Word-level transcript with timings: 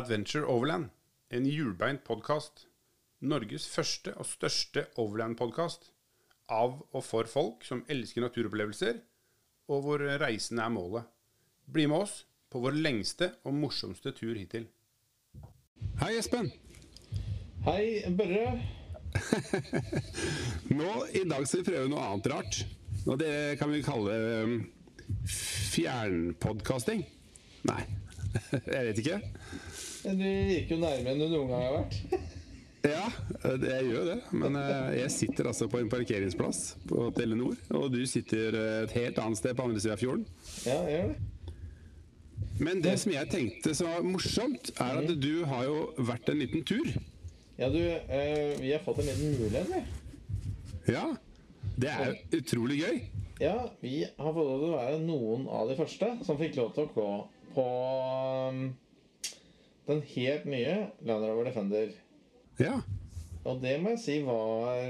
Adventure 0.00 0.46
Overland, 0.48 0.88
en 1.28 1.44
hjulbeint 1.44 2.00
podkast. 2.06 2.62
Norges 3.20 3.66
første 3.68 4.14
og 4.16 4.24
største 4.24 4.86
overland-podkast. 4.96 5.90
Av 6.48 6.78
og 6.80 7.02
for 7.04 7.28
folk 7.28 7.66
som 7.68 7.82
elsker 7.92 8.24
naturopplevelser, 8.24 9.02
og 9.68 9.82
hvor 9.84 10.04
reisen 10.22 10.62
er 10.62 10.72
målet. 10.72 11.04
Bli 11.68 11.84
med 11.90 12.06
oss 12.06 12.14
på 12.48 12.62
vår 12.64 12.78
lengste 12.80 13.28
og 13.44 13.58
morsomste 13.58 14.14
tur 14.16 14.32
hittil. 14.40 14.64
Hei, 16.00 16.14
Espen. 16.16 16.48
Hei, 17.68 18.00
Børre. 18.16 18.56
Nå, 20.80 20.90
I 21.12 21.26
dag 21.28 21.44
skal 21.44 21.60
vi 21.60 21.68
prøve 21.74 21.92
noe 21.92 22.08
annet 22.08 22.32
rart. 22.32 22.62
Og 23.04 23.20
det 23.20 23.60
kan 23.60 23.68
vi 23.74 23.84
kalle 23.84 24.16
um, 24.48 24.58
fjernpodkasting. 25.28 27.04
Nei, 27.68 27.82
jeg 28.64 28.84
vet 28.90 29.04
ikke. 29.04 29.22
Du 30.04 30.24
virker 30.24 30.76
jo 30.76 30.80
nærmere 30.80 31.12
enn 31.14 31.20
du 31.20 31.26
noen 31.28 31.50
gang 31.50 31.66
har 31.66 31.80
vært. 31.82 32.20
Ja, 32.80 33.10
jeg 33.44 33.90
gjør 33.90 34.06
det. 34.08 34.14
Men 34.32 34.54
eh, 34.56 34.94
jeg 35.02 35.12
sitter 35.12 35.50
altså 35.50 35.66
på 35.68 35.82
en 35.82 35.90
parkeringsplass 35.92 36.78
på 36.88 37.10
Telenor. 37.12 37.58
Og 37.76 37.90
du 37.92 37.98
sitter 38.08 38.56
eh, 38.56 38.76
et 38.86 38.94
helt 38.96 39.20
annet 39.20 39.36
sted 39.36 39.52
på 39.58 39.66
andre 39.66 39.82
siden 39.82 39.98
av 39.98 40.00
fjorden. 40.00 40.24
Ja, 40.64 40.78
jeg 40.88 40.94
gjør 40.94 41.10
det. 41.10 41.18
Men 42.60 42.80
det 42.84 42.94
som 43.02 43.12
jeg 43.12 43.28
tenkte 43.32 43.74
som 43.76 43.88
var 43.92 44.08
morsomt, 44.08 44.72
er 44.80 45.02
at 45.02 45.12
du 45.20 45.44
har 45.48 45.68
jo 45.68 45.78
vært 46.08 46.32
en 46.32 46.40
liten 46.40 46.64
tur. 46.64 46.88
Ja, 47.60 47.68
du, 47.68 47.80
eh, 47.84 48.56
vi 48.60 48.72
har 48.72 48.80
fått 48.84 49.02
en 49.04 49.08
liten 49.12 49.36
mulighet, 49.36 49.68
vi. 49.76 50.92
Ja. 50.96 51.06
Det 51.80 51.92
er 51.92 52.16
utrolig 52.36 52.80
gøy. 52.80 53.00
Ja, 53.40 53.56
vi 53.80 54.02
har 54.04 54.32
fått 54.36 54.48
lov 54.48 54.60
til 54.60 54.72
å 54.72 54.76
være 54.80 55.00
noen 55.04 55.46
av 55.52 55.68
de 55.68 55.76
første 55.76 56.14
som 56.24 56.40
fikk 56.40 56.56
lov 56.60 56.72
til 56.76 56.88
å 56.88 56.92
gå 56.96 57.10
på 57.54 57.66
den 59.90 60.02
helt 60.14 60.48
nye 60.48 60.76
Land 61.06 61.26
Rover 61.26 61.50
Defender. 61.50 61.92
Ja. 62.60 62.80
Og 63.44 63.60
det 63.62 63.76
må 63.80 63.94
jeg 63.94 64.02
si 64.02 64.18
var 64.24 64.82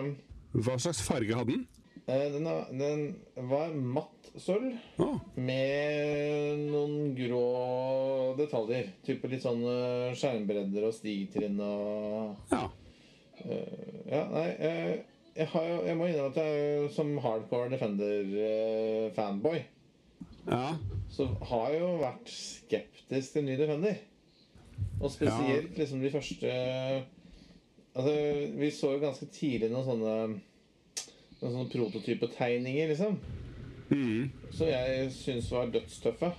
um, 0.00 0.14
Hva 0.56 0.78
slags 0.80 1.02
farge 1.04 1.36
hadde 1.36 1.58
den? 1.58 1.66
eh, 2.08 2.32
den, 2.32 2.48
den 2.80 3.02
var 3.50 3.74
matt 3.76 4.30
sølv 4.40 4.72
oh. 5.02 5.18
med 5.36 6.62
noen 6.70 7.12
grå 7.18 7.44
detaljer. 8.38 8.94
Type 9.04 9.28
litt 9.28 9.44
sånn 9.44 9.60
skjermbredder 10.16 10.88
og 10.88 10.96
stigtrinn 10.96 11.60
og 11.60 12.52
ja. 12.52 12.64
Ja, 13.38 14.24
nei 14.32 14.48
jeg, 15.38 15.46
har, 15.52 15.66
jeg 15.86 15.94
må 15.98 16.08
innrømme 16.08 16.32
at 16.32 16.38
jeg 16.42 16.88
som 16.90 17.12
hardcore 17.22 17.70
Defender-fanboy 17.70 19.60
ja. 20.48 20.72
så 21.12 21.28
har 21.50 21.68
jeg 21.70 21.82
jo 21.82 21.90
vært 22.00 22.32
skeptisk 22.32 23.36
til 23.36 23.46
ny 23.46 23.58
Defender. 23.60 24.00
Og 24.98 25.10
spesielt 25.14 25.78
liksom 25.78 26.02
de 26.02 26.10
første 26.10 26.52
Altså, 27.98 28.12
vi 28.54 28.70
så 28.70 28.92
jo 28.92 29.00
ganske 29.02 29.26
tidlig 29.34 29.70
noen 29.72 29.86
sånne 29.86 30.14
Noen 31.38 31.54
sånne 31.54 31.70
prototypetegninger, 31.70 32.90
liksom. 32.90 33.18
Mm. 33.90 34.30
Som 34.50 34.70
jeg 34.70 35.10
syns 35.14 35.50
var 35.54 35.70
dødstøffe. 35.70 36.32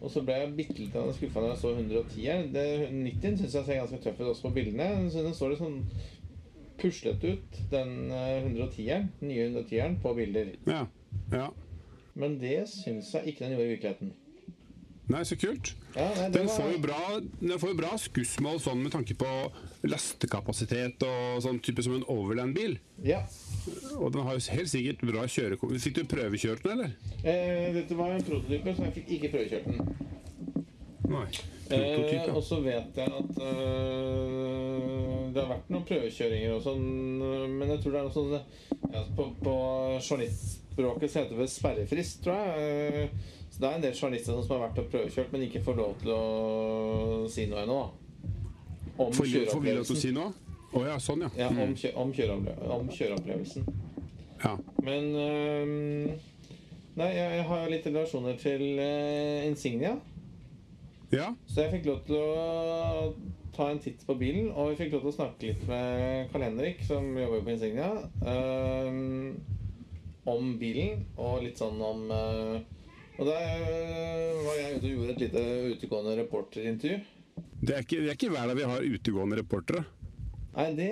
Og 0.00 0.12
så 0.12 0.20
ble 0.24 0.36
jeg 0.36 0.52
bitte 0.58 0.76
litt 0.80 0.96
skuffa 1.16 1.40
når 1.40 1.54
jeg 1.54 1.60
så 1.62 1.72
110-eren. 1.78 2.50
90-en 2.52 3.38
syns 3.40 3.56
jeg 3.56 3.66
ser 3.66 3.80
ganske 3.80 4.00
tøff 4.04 4.20
ut 4.20 4.28
også 4.34 4.48
på 4.48 4.54
bildene. 4.58 5.08
Så 5.12 5.24
den 5.24 5.36
står 5.36 5.54
litt 5.54 5.62
sånn 5.62 5.80
puslete 6.80 7.34
ut, 7.34 7.58
den 7.72 8.12
eh, 8.12 8.44
110-eren. 8.52 9.10
Nye 9.24 9.48
110-eren 9.48 9.98
på 10.04 10.14
bilder. 10.20 10.54
ja. 10.68 10.84
ja. 11.32 11.48
Men 12.20 12.36
det 12.40 12.64
syns 12.68 13.12
jeg 13.14 13.30
ikke 13.30 13.44
den 13.44 13.54
gjorde 13.54 13.66
i 13.68 13.72
virkeligheten. 13.74 14.12
Nei, 15.10 15.24
så 15.26 15.34
kult. 15.40 15.72
Ja, 15.96 16.06
nei, 16.14 16.28
Den 16.30 16.46
var- 16.46 16.60
får 16.60 16.80
bra, 16.84 17.20
den 17.40 17.58
får 17.58 17.72
jo 17.72 17.78
bra 17.80 17.96
skussmål 17.98 18.60
sånn 18.62 18.82
med 18.82 18.92
tanke 18.94 19.16
på 19.18 19.26
lastekapasitet 19.90 21.02
og 21.02 21.40
sånn 21.42 21.58
type 21.60 21.82
som 21.82 21.96
en 21.96 22.04
overland-bil. 22.06 22.78
Ja. 23.02 23.24
Og 23.98 24.12
den 24.14 24.22
har 24.22 24.38
jo 24.38 24.44
helt 24.54 24.70
sikkert 24.70 25.02
bra 25.02 25.26
kjørekom... 25.26 25.74
Fikk 25.82 25.94
du 25.98 26.04
prøvekjørt 26.04 26.62
den, 26.62 26.78
eller? 26.78 26.94
Eh, 27.24 27.72
dette 27.74 27.98
var 27.98 28.14
en 28.14 28.22
prototype, 28.22 28.76
så 28.76 28.86
jeg 28.86 28.94
fikk 29.00 29.10
ikke 29.18 29.32
prøvekjørt 29.34 29.66
den. 29.66 29.96
Nei. 31.10 31.26
Eh, 31.70 32.30
og 32.34 32.42
så 32.42 32.60
vet 32.62 32.96
jeg 32.98 33.10
at 33.10 33.36
øh, 33.42 35.30
det 35.34 35.42
har 35.42 35.50
vært 35.52 35.68
noen 35.70 35.84
prøvekjøringer 35.86 36.54
og 36.56 36.62
sånn, 36.64 36.86
eh, 37.26 37.44
men 37.50 37.68
jeg 37.74 37.82
tror 37.82 37.94
det 37.94 38.00
er 38.00 38.08
noe 38.08 38.14
sånn 38.14 38.32
ja, 38.90 39.02
På, 39.16 39.26
på 39.38 39.54
journalistspråket 40.02 41.10
så 41.12 41.22
heter 41.24 41.38
det 41.42 41.50
sperrefrist, 41.50 42.22
tror 42.24 42.40
jeg. 42.54 43.10
Så 43.50 43.58
det 43.62 43.68
er 43.68 43.74
en 43.78 43.82
del 43.82 43.94
journalister 43.96 44.42
som 44.42 44.54
har 44.56 44.68
vært 44.68 44.78
og 44.84 44.90
prøvekjørt, 44.92 45.32
men 45.34 45.42
ikke 45.48 45.62
får 45.66 45.76
lov 45.80 45.96
til 46.02 46.12
å 46.14 46.20
si 47.30 47.46
noe 47.50 47.64
ennå. 47.64 47.80
Om 49.00 49.12
Får 49.16 49.26
vi 49.26 49.72
lov 49.74 49.84
til 49.86 49.96
å 49.96 49.98
si 49.98 50.12
noe? 50.14 50.30
Å 50.70 50.84
ja, 50.86 50.98
sånn, 51.02 51.24
ja. 51.26 51.30
Ja, 51.36 51.48
om, 51.50 51.56
Mm. 51.58 51.74
kjø 51.74 51.90
om, 51.98 52.12
kjøreopple 52.14 52.70
om 52.76 52.88
kjøreopplevelsen. 52.94 53.64
ja. 54.44 54.52
Men 54.86 55.08
um, 55.18 56.10
Nei, 57.00 57.06
jeg, 57.14 57.32
jeg 57.38 57.44
har 57.48 57.68
litt 57.70 57.86
relasjoner 57.86 58.36
til 58.38 58.62
uh, 58.78 59.46
Insignia. 59.46 59.96
Ja, 61.10 61.32
Så 61.46 61.62
jeg 61.64 61.72
fikk 61.74 61.86
lov 61.90 62.00
til 62.06 62.16
å 62.22 63.14
ta 63.56 63.66
en 63.72 63.78
titt 63.82 64.02
på 64.06 64.14
bilen, 64.18 64.50
og 64.54 64.70
vi 64.70 64.76
fikk 64.84 64.92
lov 64.94 65.00
til 65.06 65.10
å 65.10 65.16
snakke 65.16 65.48
litt 65.48 65.62
med 65.66 66.28
Karl 66.30 66.44
Henrik, 66.46 66.82
som 66.86 67.08
jobber 67.18 67.42
på 67.46 67.54
Insignia, 67.56 67.88
um, 68.22 69.34
om 70.30 70.52
bilen, 70.60 71.06
og 71.18 71.42
litt 71.42 71.58
sånn 71.58 71.80
om 71.82 72.04
eh, 72.14 72.60
Og 73.20 73.26
der 73.28 73.64
eh, 73.68 74.36
var 74.46 74.54
jeg 74.56 74.76
ute 74.76 74.84
og 74.84 74.92
gjorde 74.94 75.12
et 75.12 75.22
lite 75.26 75.40
utegående 75.74 76.12
reporterintervju. 76.22 77.00
det 77.60 77.74
er 77.76 77.82
ikke, 77.84 77.98
det 78.00 78.08
er 78.08 78.16
ikke 78.16 78.30
hver 78.32 78.46
dag 78.48 78.56
vi 78.56 78.68
har 78.70 78.86
utegående 78.94 79.40
reportere. 79.42 79.84
Nei, 80.54 80.70
det 80.74 80.90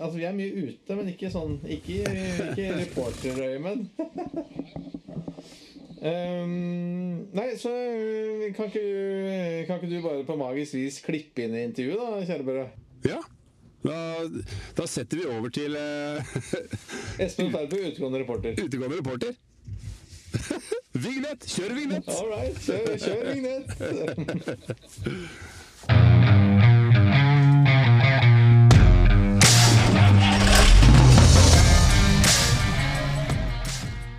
Altså, 0.00 0.16
vi 0.16 0.24
er 0.24 0.32
mye 0.34 0.64
ute, 0.64 0.96
men 0.98 1.10
ikke 1.12 1.28
sånn 1.30 1.60
Ikke, 1.70 2.00
ikke 2.50 2.70
reporterøyemed. 2.80 3.84
um, 6.00 6.56
nei, 7.38 7.46
så 7.60 7.70
øh, 7.76 8.48
kan 8.56 8.72
ikke, 8.72 8.86
kan 9.68 9.76
ikke 9.76 9.92
du 9.92 10.00
bare 10.08 10.24
på 10.26 10.38
magisk 10.40 10.80
vis 10.80 10.98
klippe 11.04 11.44
inn 11.44 11.54
i 11.54 11.66
intervjuet, 11.68 12.00
da, 12.00 12.24
kjære 12.32 12.48
Børre? 12.48 12.66
Ja. 13.06 13.20
Da, 13.84 14.00
da 14.76 14.84
setter 14.90 15.22
vi 15.22 15.28
over 15.28 15.52
til 15.52 15.76
uh, 15.76 16.34
Espen 17.20 17.52
Ferbu, 17.52 17.76
utegående 17.92 18.24
reporter. 18.24 18.56
utegående 18.66 19.04
reporter. 19.04 19.36
vignett! 20.92 21.44
Kjør 21.46 21.74
vignett! 21.74 22.08
All 22.08 22.28
right, 22.30 22.58
kjør, 22.64 22.98
kjør 22.98 23.34
vignett. 23.34 23.70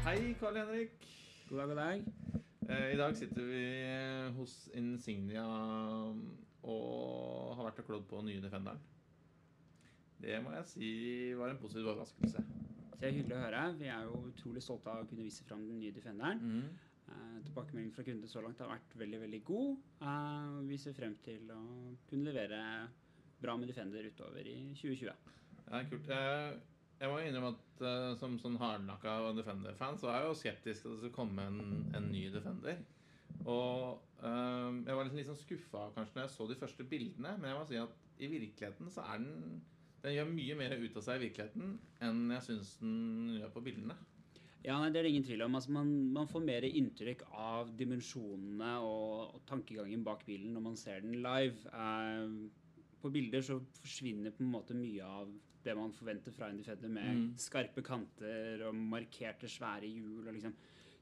Hei, 0.05 0.35
Karl 0.39 0.55
Henrik. 0.57 0.91
God 1.49 1.57
dag, 1.57 1.67
god 1.67 1.75
dag. 1.75 2.03
Eh, 2.69 2.93
I 2.93 2.97
dag 2.97 3.15
sitter 3.17 3.43
vi 3.43 3.61
eh, 3.81 4.31
hos 4.37 4.55
Insignia 4.77 5.45
og 6.61 7.55
har 7.57 7.65
vært 7.65 7.81
og 7.81 7.87
klådd 7.89 8.05
på 8.09 8.21
nye 8.25 8.41
Defenderen. 8.43 8.79
Det 10.21 10.37
må 10.43 10.53
jeg 10.53 10.67
si 10.69 10.89
var 11.37 11.49
en 11.49 11.59
positiv 11.61 11.87
overraskelse. 11.89 12.43
Det 13.01 13.09
er 13.09 13.15
hyggelig 13.17 13.33
å 13.33 13.41
høre. 13.41 13.61
Vi 13.79 13.87
er 13.89 14.05
jo 14.05 14.17
utrolig 14.29 14.61
stolte 14.61 14.91
av 14.93 15.01
å 15.01 15.05
kunne 15.09 15.25
vise 15.25 15.45
fram 15.47 15.63
den 15.65 15.79
nye 15.81 15.93
Defenderen. 15.95 16.67
Eh, 17.09 17.37
Tilbakemeldingen 17.47 17.95
fra 17.95 18.05
kunder 18.05 18.29
så 18.29 18.43
langt 18.45 18.61
har 18.61 18.69
vært 18.69 18.93
veldig 19.01 19.21
veldig 19.23 19.39
god. 19.47 19.87
Eh, 20.05 20.59
vi 20.69 20.77
ser 20.83 20.93
frem 20.93 21.15
til 21.25 21.49
å 21.55 21.61
kunne 22.11 22.27
levere 22.29 22.59
bra 23.41 23.55
med 23.57 23.71
Defender 23.71 24.05
utover 24.05 24.45
i 24.45 24.59
2020. 24.77 25.33
Ja, 25.71 25.81
kult. 25.89 26.13
Jeg 27.01 27.09
må 27.09 27.17
innrømme 27.25 27.55
at 27.55 27.81
uh, 27.81 28.11
som 28.19 28.35
sånn 28.37 28.59
hardnakka 28.61 29.15
Defender-fan, 29.33 29.97
så 29.97 30.11
er 30.11 30.19
jeg 30.19 30.27
jo 30.27 30.37
skeptisk 30.37 30.83
til 30.83 30.91
at 30.91 30.99
det 30.99 31.01
skal 31.07 31.15
komme 31.15 31.47
en, 31.49 31.61
en 31.97 32.09
ny 32.13 32.27
Defender. 32.29 32.83
Og 33.49 33.97
eh, 34.21 34.67
jeg 34.85 34.93
var 34.93 35.07
litt, 35.07 35.15
litt 35.17 35.29
sånn 35.31 35.39
skuffa 35.39 35.87
kanskje 35.95 36.19
når 36.19 36.27
jeg 36.27 36.33
så 36.35 36.45
de 36.51 36.57
første 36.59 36.85
bildene, 36.91 37.31
men 37.39 37.49
jeg 37.49 37.57
må 37.57 37.63
si 37.65 37.79
at 37.81 37.95
i 38.21 38.29
virkeligheten 38.29 38.91
så 38.93 39.05
er 39.09 39.23
den 39.23 39.63
Den 40.01 40.15
gjør 40.15 40.31
mye 40.33 40.55
mer 40.57 40.73
ut 40.81 40.95
av 40.97 41.03
seg 41.05 41.19
i 41.19 41.27
virkeligheten 41.27 41.75
enn 42.01 42.21
jeg 42.33 42.45
syns 42.47 42.71
den 42.81 43.35
gjør 43.39 43.51
på 43.53 43.61
bildene. 43.67 43.97
Ja, 44.65 44.75
nei, 44.77 44.89
Det 44.93 44.99
er 44.99 45.03
det 45.07 45.11
ingen 45.15 45.25
tvil 45.25 45.41
om. 45.41 45.55
Altså, 45.57 45.71
man, 45.73 45.91
man 46.13 46.27
får 46.29 46.43
mer 46.45 46.65
inntrykk 46.69 47.23
av 47.33 47.69
dimensjonene 47.77 48.73
og, 48.85 49.35
og 49.37 49.45
tankegangen 49.49 50.03
bak 50.05 50.25
bilen 50.27 50.53
når 50.53 50.65
man 50.67 50.75
ser 50.77 51.01
den 51.01 51.17
live. 51.23 51.69
Eh, 51.73 52.35
på 53.01 53.09
bilder 53.13 53.41
så 53.45 53.57
forsvinner 53.81 54.33
på 54.37 54.43
en 54.45 54.51
måte 54.53 54.77
mye 54.77 55.01
av 55.05 55.31
det 55.65 55.73
man 55.77 55.93
forventer 55.93 56.33
fra 56.33 56.49
Indifender, 56.49 56.89
med 56.89 57.09
Mm. 57.11 57.25
skarpe 57.37 57.81
kanter 57.85 58.61
og 58.67 58.75
markerte, 58.75 59.49
svære 59.49 59.85
hjul. 59.89 60.27
og 60.27 60.33
liksom 60.33 60.53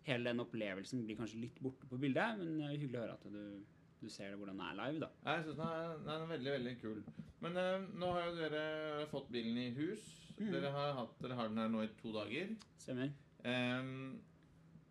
Hele 0.08 0.32
den 0.32 0.40
opplevelsen 0.40 1.04
blir 1.06 1.16
kanskje 1.20 1.42
litt 1.42 1.60
borte 1.62 1.86
på 1.88 2.00
bildet, 2.00 2.38
men 2.40 2.58
det 2.58 2.66
er 2.66 2.78
hyggelig 2.80 2.98
å 3.00 3.04
høre 3.04 3.14
at 3.20 3.24
du, 3.32 3.64
du 4.02 4.10
ser 4.10 4.32
det 4.32 4.38
hvordan 4.40 4.58
det 4.58 4.68
er 4.70 4.78
live. 4.80 5.00
da. 5.00 5.10
Jeg 5.26 5.44
synes 5.44 5.58
den, 5.58 5.68
er- 5.68 5.98
den 6.06 6.22
er 6.22 6.32
veldig 6.38 6.52
veldig 6.58 6.76
kul. 6.82 7.04
Men 7.42 7.58
eh, 7.58 7.86
nå 8.00 8.12
har 8.16 8.30
jo 8.30 8.36
dere 8.40 9.08
fått 9.12 9.30
bilen 9.32 9.58
i 9.58 9.70
hus. 9.76 10.08
Dere, 10.40 10.72
har 10.72 10.94
hatt, 10.96 11.18
dere 11.22 11.36
har 11.36 11.50
den 11.52 11.58
her 11.58 11.68
nå 11.68 11.82
i 11.84 11.90
to 12.00 12.12
dager. 12.16 12.54
Stemmer. 12.80 13.10
Ehm, 13.44 14.20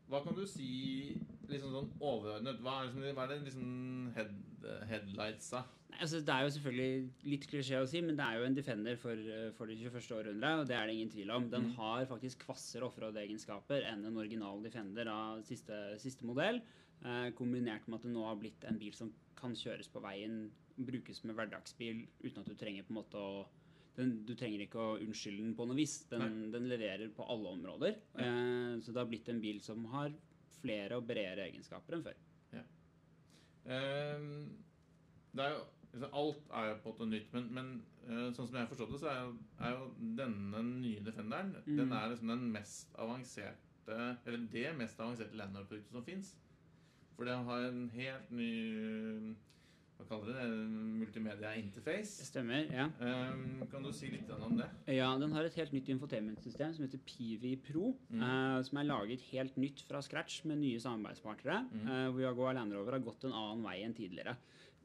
hva 0.09 0.21
kan 0.25 0.35
du 0.37 0.45
si 0.49 1.17
liksom 1.49 1.73
sånn 1.73 1.91
overordnet? 2.01 2.61
Hva 2.61 2.83
er, 2.83 2.89
liksom, 2.91 3.15
hva 3.17 3.25
er 3.25 3.29
det 3.33 3.39
liksom 3.47 4.13
head, 4.17 4.35
eh, 4.65 4.87
headlightsa? 4.91 5.65
Altså, 5.99 6.21
det 6.21 6.29
er 6.35 6.43
jo 6.45 6.51
selvfølgelig 6.53 7.11
litt 7.33 7.47
klisjé 7.49 7.79
å 7.81 7.89
si, 7.89 8.01
men 8.05 8.15
det 8.17 8.25
er 8.27 8.39
jo 8.39 8.45
en 8.45 8.55
Defender 8.55 8.97
for, 9.01 9.13
eh, 9.17 9.51
for 9.57 9.67
det 9.67 9.79
21. 9.81 10.13
århundre, 10.19 10.51
og 10.61 10.67
det 10.69 10.77
er 10.77 10.87
det 10.87 10.95
ingen 10.99 11.11
tvil 11.11 11.31
om. 11.33 11.49
Den 11.51 11.71
Mm. 11.71 11.75
har 11.77 12.05
faktisk 12.07 12.45
kvassere 12.45 12.85
offroad-egenskaper 12.85 13.85
enn 13.89 14.05
en 14.05 14.17
original 14.17 14.63
Defender 14.63 15.09
av 15.09 15.43
siste, 15.43 15.99
siste 15.99 16.25
modell, 16.25 16.57
eh, 16.57 16.63
kombinert 17.39 17.87
med 17.87 18.01
at 18.01 18.07
det 18.07 18.11
nå 18.11 18.25
har 18.27 18.39
blitt 18.41 18.65
en 18.67 18.79
bil 18.81 18.95
som 18.97 19.13
kan 19.39 19.53
kjøres 19.55 19.87
på 19.93 20.03
veien, 20.03 20.49
brukes 20.79 21.23
med 21.25 21.37
hverdagsbil, 21.39 22.01
uten 22.25 22.43
at 22.43 22.49
du 22.51 22.57
trenger 22.59 22.87
på 22.87 22.95
en 22.95 22.99
måte 22.99 23.23
å 23.23 23.47
den, 23.99 24.13
du 24.27 24.33
trenger 24.39 24.63
ikke 24.63 24.79
å 24.79 24.99
unnskylde 25.03 25.43
den 25.43 25.55
på 25.59 25.65
noe 25.67 25.79
vis. 25.79 25.97
Den, 26.11 26.53
den 26.55 26.69
leverer 26.71 27.11
på 27.15 27.27
alle 27.27 27.51
områder. 27.57 27.97
Eh, 28.15 28.77
så 28.79 28.95
det 28.95 29.01
har 29.01 29.09
blitt 29.11 29.31
en 29.33 29.41
bil 29.43 29.59
som 29.65 29.89
har 29.91 30.15
flere 30.61 31.01
og 31.01 31.07
bredere 31.09 31.49
egenskaper 31.49 31.97
enn 31.97 32.05
før. 32.07 32.21
Ehm, 33.69 34.49
det 35.33 35.45
er 35.45 35.55
jo 35.55 35.65
liksom, 35.93 36.13
Alt 36.13 36.53
er 36.57 36.75
på 36.83 36.89
en 36.89 36.95
måte 36.95 37.09
nytt, 37.11 37.33
men, 37.35 37.49
men 37.53 37.71
eh, 38.07 38.29
sånn 38.33 38.47
som 38.47 38.57
jeg 38.57 38.65
har 38.65 38.71
forstått 38.71 38.95
det, 38.95 39.01
så 39.03 39.11
er 39.13 39.19
jo, 39.21 39.33
er 39.61 39.75
jo 39.75 39.89
denne 40.19 40.63
nye 40.71 41.03
Defenderen 41.05 41.55
Den 41.67 41.93
er 41.93 42.13
liksom 42.13 42.33
den 42.33 42.47
mest 42.55 42.95
avanserte 42.97 43.99
Eller 44.25 44.47
det 44.53 44.71
mest 44.79 45.01
avanserte 45.01 45.37
Landlord-produktet 45.37 45.97
som 45.97 46.07
fins. 46.07 46.33
For 47.19 47.27
den 47.27 47.47
har 47.49 47.65
en 47.67 47.87
helt 47.91 48.29
ny 48.31 48.49
Hva 49.99 50.05
kaller 50.07 50.37
det? 50.37 50.45
Multimedia 51.01 51.51
interface. 51.59 52.23
Stemmer, 52.29 52.69
ja. 52.71 52.85
Um, 53.03 53.65
kan 53.73 53.83
du 53.83 53.91
si 53.91 54.07
litt 54.13 54.29
om 54.31 54.55
det? 54.61 54.69
Ja, 54.95 55.09
den 55.19 55.35
har 55.35 55.49
et 55.49 55.57
helt 55.59 55.75
nytt 55.75 55.91
infotainment-system 55.91 56.77
som 56.77 56.87
heter 56.87 57.03
PV 57.03 57.57
Pro. 57.67 57.91
Mm. 58.07 58.23
Uh, 58.23 58.61
som 58.69 58.79
er 58.79 58.87
laget 58.87 59.25
helt 59.33 59.59
nytt 59.59 59.83
fra 59.89 59.99
scratch 60.07 60.45
med 60.47 60.61
nye 60.63 60.79
samarbeidspartnere. 60.79 61.65
Mm. 61.73 61.83
Uh, 61.91 62.05
hvor 62.13 62.23
Jaguar 62.23 62.55
Land 62.61 62.79
Rover 62.79 62.95
har 62.95 63.03
gått 63.09 63.27
en 63.27 63.35
annen 63.35 63.67
vei 63.67 63.81
enn 63.83 63.99
tidligere. 63.99 64.37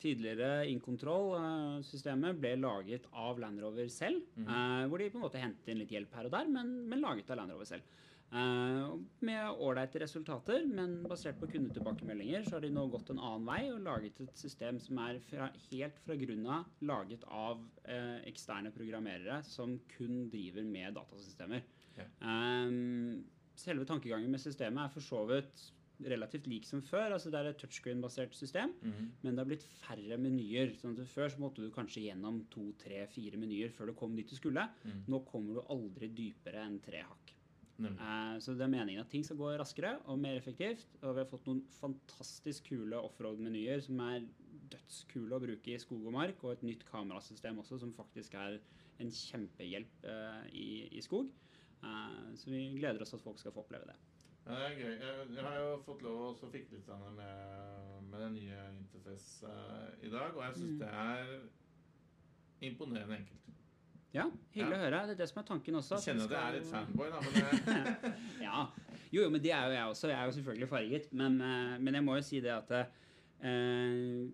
Tidligere 0.02 0.66
InControl-systemet 0.72 2.40
ble 2.42 2.56
laget 2.60 3.06
av 3.12 3.38
Land 3.40 3.62
Rover 3.64 3.88
selv. 3.94 4.26
Mm. 4.36 4.48
eh, 4.48 4.86
hvor 4.90 5.00
de 5.00 5.12
på 5.14 5.20
en 5.20 5.26
måte 5.28 5.44
hentet 5.44 5.70
inn 5.72 5.84
litt 5.84 5.94
hjelp 5.94 6.18
her 6.18 6.30
og 6.30 6.34
der, 6.36 6.50
men, 6.52 6.74
men 6.90 7.04
laget 7.04 7.30
av 7.32 7.40
Land 7.40 7.56
Rover 7.56 7.70
selv. 7.70 8.00
Eh, 8.34 8.94
med 9.20 9.50
ålreite 9.62 10.00
resultater, 10.02 10.64
men 10.66 10.96
basert 11.06 11.38
på 11.38 11.50
kundetilbakemeldinger 11.52 12.48
så 12.48 12.56
har 12.56 12.64
de 12.66 12.72
nå 12.74 12.88
gått 12.90 13.12
en 13.14 13.22
annen 13.22 13.46
vei 13.46 13.60
og 13.70 13.84
laget 13.86 14.24
et 14.24 14.42
system 14.42 14.80
som 14.82 14.98
er 15.04 15.20
fra, 15.28 15.52
helt 15.68 16.00
fra 16.02 16.18
grunnen 16.18 16.50
av 16.56 16.88
laget 16.90 17.28
av 17.30 17.62
eh, 17.86 18.24
eksterne 18.32 18.74
programmerere 18.74 19.38
som 19.46 19.78
kun 19.94 20.26
driver 20.34 20.66
med 20.66 20.98
datasystemer. 20.98 21.62
Ja. 22.00 22.10
Eh, 22.32 23.22
selve 23.54 23.86
tankegangen 23.86 24.34
med 24.34 24.42
systemet 24.42 24.88
er 24.88 24.96
for 24.96 25.06
så 25.06 25.22
vidt 25.30 25.68
relativt 26.06 26.48
lik 26.48 26.66
som 26.66 26.82
før. 26.82 27.12
altså 27.14 27.32
Det 27.32 27.40
er 27.40 27.50
et 27.50 27.58
touchscreen-basert 27.58 28.34
system, 28.34 28.74
Mhm. 28.82 29.12
men 29.24 29.36
det 29.36 29.40
har 29.40 29.46
blitt 29.46 29.64
færre 29.64 30.18
menyer. 30.18 30.76
sånn 30.78 30.98
at 31.00 31.08
Før 31.08 31.30
så 31.30 31.38
måtte 31.40 31.56
du 31.64 31.70
kanskje 31.72 32.04
gjennom 32.10 32.44
to, 32.50 32.72
tre, 32.78 33.06
fire 33.08 33.38
menyer 33.38 33.70
før 33.72 33.88
du 33.88 33.94
kom 33.94 34.16
dit 34.16 34.28
du 34.30 34.36
skulle. 34.36 34.70
Mm. 34.86 35.06
Nå 35.08 35.26
kommer 35.26 35.54
du 35.56 35.62
aldri 35.70 36.08
dypere 36.14 36.66
enn 36.66 36.80
tre 36.82 37.02
hakk. 37.04 37.34
Mm. 37.80 37.98
Uh, 37.98 38.38
Så 38.40 38.56
det 38.56 38.62
er 38.62 38.68
meningen 38.68 39.00
at 39.02 39.10
ting 39.10 39.24
skal 39.24 39.36
gå 39.38 39.58
raskere 39.58 40.00
og 40.08 40.20
mer 40.20 40.38
effektivt. 40.40 40.86
Og 41.02 41.16
vi 41.16 41.22
har 41.24 41.26
fått 41.26 41.46
noen 41.48 41.64
fantastisk 41.82 42.66
kule 42.70 42.94
offroad-menyer 42.94 43.82
som 43.82 44.00
er 44.00 44.26
dødskule 44.70 45.32
å 45.36 45.42
bruke 45.42 45.74
i 45.74 45.78
skog 45.80 46.06
og 46.06 46.14
mark, 46.14 46.44
og 46.44 46.52
et 46.54 46.64
nytt 46.64 46.86
kamerasystem 46.86 47.58
også 47.60 47.80
som 47.80 47.92
faktisk 47.94 48.34
er 48.36 48.60
en 49.00 49.10
kjempehjelp 49.10 50.06
uh, 50.06 50.46
i, 50.54 50.88
i 50.92 51.02
skog. 51.02 51.30
Uh, 51.84 52.34
Så 52.36 52.46
vi 52.50 52.78
gleder 52.80 53.02
oss 53.02 53.14
at 53.14 53.22
folk 53.22 53.38
skal 53.40 53.52
få 53.52 53.64
oppleve 53.66 53.86
det. 53.90 53.96
Ja, 54.46 54.52
det 54.60 54.64
er 54.66 54.74
gøy. 54.80 54.94
Jeg, 55.00 55.28
jeg 55.38 55.44
har 55.46 55.56
jo 55.62 55.68
fått 55.86 56.02
lov 56.04 56.22
å 56.44 56.50
fikle 56.52 56.76
litt 56.78 56.86
sånn 56.88 57.04
med, 57.16 58.08
med 58.12 58.20
den 58.26 58.34
nye 58.36 58.58
interface 58.76 59.48
eh, 59.48 60.08
i 60.08 60.10
dag, 60.12 60.36
og 60.36 60.44
jeg 60.44 60.58
syns 60.58 60.74
Mm. 60.74 60.80
det 60.80 60.90
er 60.90 62.68
imponerende 62.68 63.18
enkelt. 63.22 63.40
Ja, 64.14 64.28
hyggelig 64.54 64.76
Ja. 64.76 64.78
å 64.78 64.84
høre. 64.84 65.00
Det 65.08 65.14
er 65.16 65.22
det 65.24 65.30
som 65.30 65.40
er 65.42 65.48
tanken 65.48 65.76
også. 65.80 65.96
Jeg 65.98 66.06
kjenner 66.14 66.26
at 66.26 66.32
jeg 66.36 66.44
er 66.50 66.58
litt 66.60 66.68
fanboy, 66.70 67.10
da, 67.10 67.22
men 67.24 67.32
det, 67.34 68.14
Ja. 68.48 68.68
Jo, 69.14 69.22
jo, 69.24 69.30
men 69.30 69.42
det 69.42 69.52
er 69.54 69.64
jo 69.68 69.74
jeg 69.74 69.88
også. 69.94 70.08
Jeg 70.12 70.20
er 70.20 70.26
jo 70.26 70.36
selvfølgelig 70.38 70.70
farget. 70.70 71.08
Men, 71.14 71.40
eh, 71.42 71.78
men 71.80 71.94
jeg 71.98 72.04
må 72.04 72.16
jo 72.20 72.22
si 72.28 72.40
det 72.42 72.52
at 72.54 72.72
eh, 72.72 72.86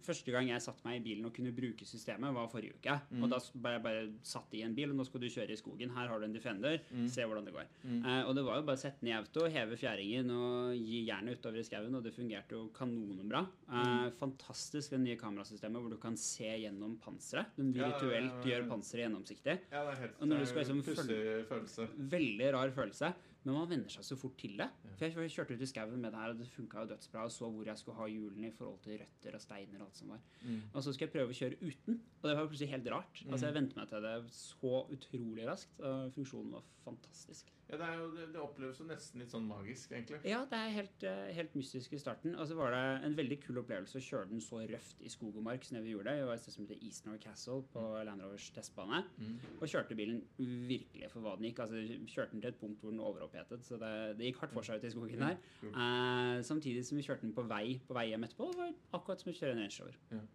første 0.05 0.31
gang 0.33 0.49
jeg 0.51 0.61
satte 0.61 0.85
meg 0.85 0.99
i 0.99 1.03
bilen 1.05 1.25
og 1.29 1.33
kunne 1.35 1.51
bruke 1.55 1.85
systemet, 1.87 2.33
var 2.35 2.49
forrige 2.51 2.75
uke. 2.77 2.95
Mm. 3.09 3.23
Og 3.25 3.31
da 3.33 3.39
ble 3.63 3.71
jeg 3.75 3.83
bare 3.85 4.03
satt 4.29 4.53
i 4.57 4.61
en 4.65 4.75
bil, 4.77 4.91
og 4.93 4.99
nå 4.99 5.05
skal 5.07 5.23
du 5.23 5.27
kjøre 5.31 5.55
i 5.55 5.59
skogen. 5.59 5.93
Her 5.95 6.11
har 6.11 6.19
du 6.21 6.27
en 6.27 6.35
Defender. 6.35 6.77
Mm. 6.93 7.07
Se 7.11 7.25
hvordan 7.25 7.47
det 7.47 7.53
går. 7.55 7.67
Mm. 7.83 7.99
Eh, 8.05 8.21
og 8.29 8.35
det 8.37 8.43
var 8.45 8.59
jo 8.61 8.65
bare 8.69 8.79
å 8.79 8.83
sette 8.83 9.07
i 9.09 9.13
auto, 9.17 9.47
heve 9.49 9.77
fjæringen 9.79 10.29
og 10.35 10.75
gi 10.77 11.01
jernet 11.07 11.39
utover 11.39 11.59
i 11.61 11.65
skauen, 11.67 11.95
og 11.97 12.05
det 12.05 12.13
fungerte 12.15 12.57
jo 12.57 12.67
kanonbra. 12.77 13.45
Eh, 13.69 13.85
Mm. 13.89 14.11
Fantastisk 14.19 14.91
det 14.93 14.99
nye 15.01 15.15
kamerasystemet 15.17 15.81
hvor 15.81 15.89
du 15.91 15.97
kan 16.01 16.15
se 16.19 16.45
gjennom 16.61 16.97
panseret. 17.01 17.47
Den 17.57 17.71
Ja, 17.73 17.81
ja, 17.81 17.87
ja, 17.87 17.93
virtuelt 17.97 18.45
ja. 18.45 18.51
gjør 18.51 18.67
panseret 18.69 19.03
gjennomsiktig. 19.07 19.55
ja, 19.71 19.83
det 19.85 19.91
er 19.93 19.99
helt 20.03 20.21
Og 20.21 20.27
når 20.27 20.39
du 20.39 20.45
skal 20.45 20.61
en 20.61 20.67
liksom 20.67 20.81
følge, 20.83 21.45
følelse. 21.49 21.87
Veldig 22.13 22.53
rar 22.53 22.69
følelse. 22.75 23.13
Men 23.45 23.55
man 23.55 23.69
venner 23.69 23.91
seg 23.93 24.03
så 24.03 24.17
fort 24.19 24.35
til 24.39 24.57
det. 24.59 24.67
For 24.97 25.23
jeg 25.23 25.31
kjørte 25.31 25.55
ut 25.55 25.63
i 25.63 25.69
skauen 25.69 26.01
med 26.03 26.11
det 26.11 26.19
her, 26.19 26.33
og 26.33 26.41
det 26.41 26.47
funka 26.51 26.83
jo 26.83 26.89
dødsbra. 26.91 27.23
Og 27.29 27.31
så 27.31 27.47
hvor 27.53 27.69
jeg 27.69 27.79
skulle 27.79 27.99
ha 27.99 28.07
hjulene 28.11 28.49
i 28.49 28.55
forhold 28.55 28.81
til 28.83 28.99
røtter 28.99 29.37
og 29.37 29.43
steiner 29.43 29.79
og 29.79 29.87
alt 29.87 30.01
som 30.01 30.11
var. 30.13 30.25
Mm. 30.41 30.57
Og 30.73 30.83
så 30.83 30.95
skal 30.95 31.07
jeg 31.07 31.13
prøve 31.15 31.35
å 31.35 31.39
kjøre 31.39 31.61
uten, 31.63 32.01
og 32.19 32.27
det 32.27 32.35
var 32.35 32.49
plutselig 32.51 32.73
helt 32.73 32.91
rart. 32.95 33.23
Altså 33.29 33.47
Jeg 33.47 33.57
vente 33.59 33.79
meg 33.79 33.93
til 33.93 34.09
det 34.09 34.17
så 34.35 34.75
utrolig 34.97 35.47
raskt, 35.47 35.79
og 35.79 36.11
funksjonen 36.17 36.57
var 36.57 36.67
fantastisk. 36.83 37.53
Ja, 37.69 37.77
det, 37.77 37.87
jo, 37.99 38.05
det, 38.15 38.23
det 38.33 38.39
oppleves 38.41 38.79
jo 38.81 38.85
nesten 38.89 39.21
litt 39.21 39.29
sånn 39.29 39.45
magisk, 39.45 39.91
egentlig. 39.93 40.17
Ja, 40.25 40.39
det 40.49 40.57
er 40.57 40.71
helt, 40.73 41.03
eh, 41.05 41.27
helt 41.37 41.53
mystisk 41.53 41.93
i 41.93 41.99
starten. 42.01 42.33
Og 42.33 42.47
så 42.49 42.57
var 42.57 42.73
det 42.73 42.81
en 43.05 43.17
veldig 43.17 43.37
kul 43.43 43.59
opplevelse 43.61 43.99
å 43.99 44.05
kjøre 44.05 44.31
den 44.31 44.41
så 44.41 44.63
røft 44.71 45.03
i 45.05 45.11
skog 45.13 45.37
og 45.37 45.45
mark 45.45 45.67
som 45.67 45.77
vi 45.85 45.93
gjorde. 45.93 46.15
Det 46.17 46.25
var 46.25 46.39
et 46.39 46.41
sted 46.41 46.55
som 46.55 46.65
heter 46.65 46.81
Eastnor 46.87 47.19
Castle 47.21 47.61
på 47.75 47.83
Land 48.07 48.25
Rovers 48.25 48.49
testbane. 48.55 49.03
Mm. 49.21 49.37
Og 49.59 49.67
kjørte 49.69 49.99
bilen 49.99 50.23
virkelig 50.39 51.11
for 51.13 51.21
hva 51.21 51.35
den 51.37 51.51
gikk. 51.51 51.61
Altså, 51.67 51.83
kjørte 52.09 52.33
den 52.33 52.43
til 52.43 52.53
et 52.55 52.59
punkt 52.63 52.81
hvor 52.81 52.95
den 52.95 53.05
overopphetet, 53.05 53.61
så 53.67 53.77
det, 53.77 53.93
det 54.17 54.31
gikk 54.31 54.41
hardt 54.41 54.57
for 54.57 54.65
seg 54.65 54.81
ute 54.81 54.89
i 54.89 54.95
skogen 54.95 55.27
der. 55.27 55.39
Kult. 55.61 55.77
Eh, 55.85 56.35
samtidig 56.49 56.87
som 56.89 56.97
vi 56.97 57.05
kjørte 57.05 57.27
den 57.27 57.37
på 57.37 57.45
vei 57.53 57.77
på 57.85 57.97
vei 57.97 58.09
hjem 58.09 58.25
etterpå. 58.25 58.49
Det 58.49 58.63
var 58.63 58.77
akkurat 58.97 59.21
som 59.21 59.29
å 59.29 59.37
kjøre 59.43 59.53
en 59.53 59.61
Range 59.67 59.83
Rover. 59.83 60.27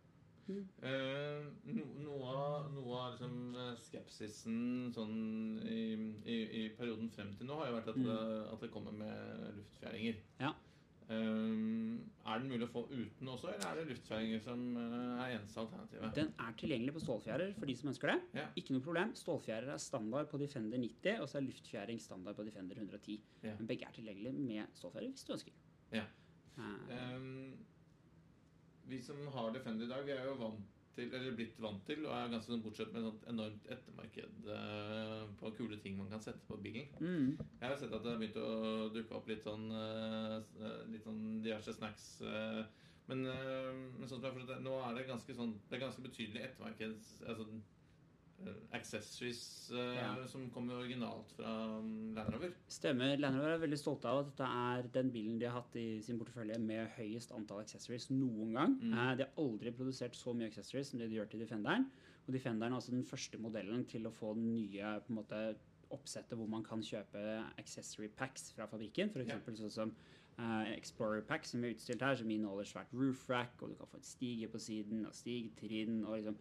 Eh, 0.49 1.47
no, 1.73 1.85
noe 2.05 2.35
av, 2.35 2.67
noe 2.75 2.99
av 3.01 3.13
liksom, 3.15 3.37
eh, 3.57 3.75
skepsisen 3.87 4.93
sånn 4.93 5.17
i, 5.65 5.81
i, 6.29 6.37
i 6.65 6.69
perioden 6.77 7.09
frem 7.15 7.33
til 7.39 7.47
nå 7.49 7.57
har 7.63 7.71
jo 7.71 7.79
vært 7.79 7.89
at, 7.95 7.97
Mm. 7.97 8.05
det, 8.11 8.53
at 8.53 8.61
det 8.61 8.71
kommer 8.75 8.93
med 8.93 9.55
luftfjæringer. 9.57 10.17
Ja. 10.41 10.53
Eh, 11.05 11.19
er 12.25 12.39
den 12.41 12.49
mulig 12.49 12.65
å 12.65 12.73
få 12.73 12.83
uten 12.91 13.29
også, 13.29 13.51
eller 13.53 13.67
er 13.69 13.77
det 13.81 13.89
luftfjæringer 13.93 14.41
som 14.45 14.63
er 14.77 15.35
eneste 15.39 15.61
alternativet? 15.61 16.15
Den 16.17 16.31
er 16.41 16.53
tilgjengelig 16.61 16.95
på 16.97 17.03
stålfjærer 17.05 17.55
for 17.59 17.67
de 17.67 17.77
som 17.77 17.91
ønsker 17.93 18.13
det. 18.13 18.21
Ja. 18.41 18.47
Ikke 18.57 18.73
noe 18.77 18.85
problem. 18.87 19.13
Stålfjærer 19.15 19.69
er 19.75 19.79
standard 19.85 20.29
på 20.31 20.39
Defender 20.41 20.79
90, 20.81 21.21
og 21.21 21.29
så 21.29 21.39
er 21.41 21.47
luftfjæring 21.49 22.01
standard 22.01 22.37
på 22.37 22.45
Defender 22.49 22.77
110. 22.81 23.21
Ja. 23.43 23.55
Men 23.59 23.67
begge 23.69 23.85
er 23.89 23.93
tilgjengelige 23.97 24.33
med 24.35 24.67
stålfjærer 24.81 25.11
hvis 25.13 25.25
du 25.29 25.33
ønsker. 25.37 25.53
Ja. 25.93 26.05
Eh, 26.57 27.19
Vi 28.95 29.03
som 29.03 29.27
har 29.35 29.51
Defender 29.51 29.85
i 29.85 29.89
dag, 29.91 30.05
vi 30.07 30.13
er 30.15 30.27
jo 30.29 30.37
vant 30.39 30.67
til, 30.95 31.09
eller 31.11 31.35
blitt 31.35 31.57
vant 31.59 31.81
til, 31.89 32.05
og 32.07 32.13
er 32.15 32.31
ganske 32.31 32.53
sånn 32.53 32.63
bortsett 32.63 32.93
med 32.95 33.09
et 33.09 33.25
enormt 33.33 33.67
ettermarked 33.75 34.47
eh, 34.55 35.25
på 35.41 35.51
kule 35.57 35.79
ting 35.83 35.97
man 35.99 36.13
kan 36.13 36.23
sette 36.23 36.47
på 36.47 36.61
bilen. 36.63 36.87
mm. 37.01 37.33
Jeg 37.59 37.67
har 37.67 37.75
sett 37.81 37.91
at 37.91 38.05
det 38.05 38.13
har 38.13 38.21
begynt 38.21 38.39
å 38.39 38.53
dukke 38.95 39.17
opp 39.19 39.27
litt 39.31 39.43
sånn, 39.43 39.67
eh, 39.75 40.79
litt 40.93 41.03
sånn 41.03 41.41
diverse 41.43 41.75
snacks. 41.75 42.07
eh, 42.23 42.63
men, 43.09 43.27
men 43.27 44.07
sånn 44.09 44.23
som 44.23 44.31
jeg 44.31 44.47
det, 44.49 44.61
nå 44.65 44.79
er 44.81 44.95
det 44.97 45.03
ganske 45.11 45.35
sånn 45.37 45.51
Det 45.69 45.77
er 45.77 45.83
ganske 45.83 46.05
betydelig 46.07 46.47
ettermarkeds... 46.47 47.11
Altså 47.27 47.51
accessories 48.77 49.71
uh, 49.73 49.95
Ja. 49.97 50.27
som 50.31 50.47
kommer 50.55 50.79
originalt 50.81 51.33
fra 51.37 51.53
um, 51.79 52.15
Land 52.17 52.35
Rover. 52.35 52.55
Stemmer. 52.69 53.17
Land 53.21 53.39
Rover 53.41 53.57
er 53.57 53.63
veldig 53.65 53.79
stolte 53.81 54.11
av 54.11 54.23
at 54.23 54.31
dette 54.33 54.49
er 54.65 54.89
den 54.97 55.13
bilen 55.15 55.39
de 55.41 55.49
har 55.49 55.61
hatt 55.61 55.77
i 55.81 56.01
sin 56.05 56.19
portefølje 56.21 56.59
med 56.63 56.89
høyest 56.97 57.35
antall 57.37 57.63
accessories 57.65 58.09
noen 58.13 58.57
gang. 58.59 58.75
Mm. 58.81 58.97
Eh, 58.97 59.13
de 59.21 59.27
har 59.27 59.45
aldri 59.45 59.73
produsert 59.77 60.17
så 60.19 60.35
mye 60.35 60.51
accessories 60.51 60.91
som 60.93 61.01
det 61.03 61.11
de 61.13 61.21
gjør 61.21 61.31
til 61.33 61.45
Defenderen. 61.45 61.87
Og 62.27 62.35
Defenderen 62.35 62.73
er 62.73 62.81
altså 62.81 62.95
den 62.95 63.07
første 63.07 63.39
modellen 63.39 63.85
til 63.91 64.07
å 64.09 64.13
få 64.15 64.35
den 64.35 64.53
nye 64.55 64.97
på 65.05 65.13
en 65.15 65.21
måte, 65.23 65.45
oppsettet 65.95 66.35
hvor 66.39 66.49
man 66.51 66.65
kan 66.67 66.81
kjøpe 66.83 67.21
accessory 67.61 68.09
packs 68.09 68.49
fra 68.57 68.67
fabrikken. 68.67 69.13
F.eks. 69.13 69.29
Ja. 69.31 69.37
sånn 69.61 69.71
som 69.71 69.93
uh, 70.41 70.65
Explorer 70.73 71.23
Pack, 71.29 71.45
som 71.47 71.63
er 71.63 71.75
utstilt 71.75 72.03
her, 72.03 72.17
som 72.19 72.31
inneholder 72.33 72.67
svært 72.67 72.95
roof 72.97 73.29
rack, 73.31 73.55
og 73.63 73.71
du 73.71 73.77
kan 73.79 73.91
få 73.93 74.01
en 74.01 74.09
stige 74.09 74.49
på 74.51 74.59
siden, 74.59 75.05
og 75.07 75.15
stigtrinn, 75.15 76.01
og 76.05 76.17
liksom 76.19 76.39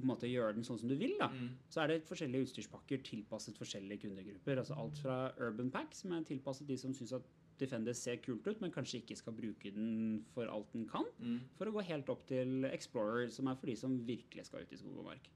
på 0.00 0.04
en 0.04 0.10
måte 0.10 0.30
gjøre 0.30 0.56
den 0.56 0.66
sånn 0.66 0.80
som 0.80 0.90
du 0.90 0.96
vil. 0.98 1.14
da. 1.20 1.30
Mm. 1.32 1.54
Så 1.70 1.82
er 1.82 1.92
det 1.92 2.02
forskjellige 2.08 2.48
utstyrspakker 2.48 3.02
tilpasset 3.06 3.58
forskjellige 3.60 4.06
kundegrupper. 4.06 4.60
Altså 4.62 4.76
alt 4.80 5.00
fra 5.00 5.16
Urban 5.38 5.70
Pack, 5.74 5.94
som 5.96 6.14
er 6.16 6.26
tilpasset 6.28 6.68
de 6.68 6.78
som 6.80 6.94
syns 6.96 7.14
at 7.20 7.32
Defender 7.54 7.94
ser 7.94 8.16
kult 8.18 8.48
ut, 8.48 8.58
men 8.58 8.72
kanskje 8.74 8.98
ikke 8.98 9.14
skal 9.14 9.36
bruke 9.36 9.70
den 9.70 10.24
for 10.34 10.50
alt 10.50 10.72
den 10.74 10.88
kan. 10.90 11.06
Mm. 11.22 11.38
For 11.54 11.70
å 11.70 11.74
gå 11.76 11.84
helt 11.86 12.10
opp 12.10 12.24
til 12.26 12.66
Explorer, 12.66 13.28
som 13.30 13.46
er 13.46 13.60
for 13.60 13.70
de 13.70 13.76
som 13.78 13.94
virkelig 14.08 14.48
skal 14.48 14.66
ut 14.66 14.74
i 14.74 14.78
skog 14.80 14.96
og 15.04 15.06
mark. 15.12 15.28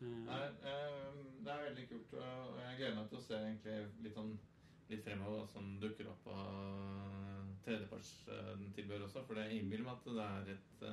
Eh, 0.00 0.44
eh, 0.70 1.16
det 1.44 1.52
er 1.52 1.66
veldig 1.66 1.88
kult, 1.90 2.14
og 2.16 2.60
jeg 2.62 2.78
gleder 2.78 2.94
meg 2.96 3.10
til 3.10 3.18
å 3.18 3.24
se 3.24 3.36
egentlig 3.36 3.80
litt, 4.04 4.14
sånn, 4.14 4.30
litt 4.92 5.02
fremover 5.04 5.50
som 5.50 5.74
dukker 5.82 6.08
opp 6.12 6.30
av 6.32 7.66
luftfartstilbehør 7.66 9.04
også. 9.08 9.24
For 9.26 9.36
det 9.36 9.50
innbiller 9.58 9.84
meg 9.88 9.98
at 9.98 10.08
det 10.08 10.28
er 10.28 10.54
et, 10.54 10.86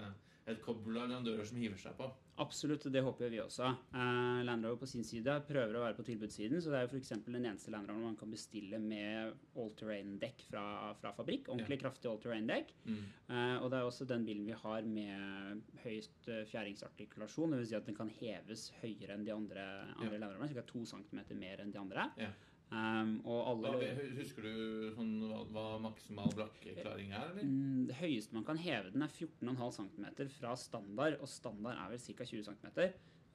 eh, 0.97 1.03
et 1.03 1.11
leverandører 1.11 1.47
som 1.49 1.59
hiver 1.61 1.79
seg 1.81 1.95
på. 1.97 2.07
Absolutt, 2.37 2.85
og 2.85 2.93
det 2.93 3.01
håper 3.01 3.31
vi 3.33 3.39
også. 3.41 3.69
Uh, 3.95 4.43
Land 4.45 4.65
Rover 4.65 4.83
på 4.83 4.89
sin 4.89 5.05
side 5.05 5.33
prøver 5.47 5.77
å 5.77 5.81
være 5.81 5.97
på 5.97 6.05
tilbudssiden. 6.05 6.61
Så 6.61 6.69
det 6.69 6.79
er 6.79 6.85
jo 6.85 6.91
f.eks. 6.91 7.13
den 7.25 7.39
eneste 7.39 7.73
Land 7.73 7.89
Rover 7.89 8.03
man 8.11 8.17
kan 8.19 8.29
bestille 8.29 8.77
med 8.81 9.33
all-terrain-dekk 9.57 10.43
fra, 10.51 10.65
fra 11.01 11.13
fabrikk. 11.17 11.49
Ordentlig 11.53 11.79
kraftig 11.81 12.11
all-terrain-dekk. 12.11 12.75
Mm. 12.85 12.99
Eh, 13.33 13.55
og 13.57 13.71
det 13.73 13.79
er 13.79 13.89
også 13.89 14.09
den 14.09 14.27
bilen 14.27 14.45
vi 14.45 14.59
har 14.61 14.85
med 14.85 15.63
høyest 15.85 16.29
uh, 16.29 16.43
fjæringsartikulasjon. 16.51 17.57
Dvs. 17.57 17.71
Si 17.71 17.79
at 17.79 17.89
den 17.89 17.97
kan 17.97 18.13
heves 18.19 18.67
høyere 18.83 19.17
enn 19.17 19.25
de 19.25 19.33
andre, 19.33 19.65
andre 19.97 20.13
Ja. 20.13 20.21
Land 20.21 20.37
Roverne. 20.37 20.53
Ca. 20.53 20.67
to 20.69 20.85
centimeter 20.85 21.37
mer 21.37 21.65
enn 21.65 21.73
de 21.73 21.81
andre. 21.81 22.11
Ja. 22.21 22.29
Um, 22.67 23.21
og 23.23 23.61
Hva, 23.63 23.69
husker 24.17 24.43
du 24.43 24.89
sånn, 24.91 25.13
hva, 25.23 25.37
hva 25.55 25.65
maksimal 25.79 26.33
brakkeklaring 26.35 27.13
er, 27.15 27.29
eller? 27.31 27.45
Mm, 27.47 27.85
Det 27.87 27.95
høyeste 28.01 28.35
man 28.35 28.43
kan 28.43 28.59
heve 28.59 28.91
den, 28.91 29.05
er 29.05 29.13
14,5 29.13 29.77
cm 29.77 30.07
fra 30.35 30.51
standard, 30.59 31.15
og 31.23 31.29
standard 31.31 31.79
er 31.79 31.93
vel 31.93 32.01
ca. 32.03 32.27
20 32.27 32.43
cm. 32.49 32.67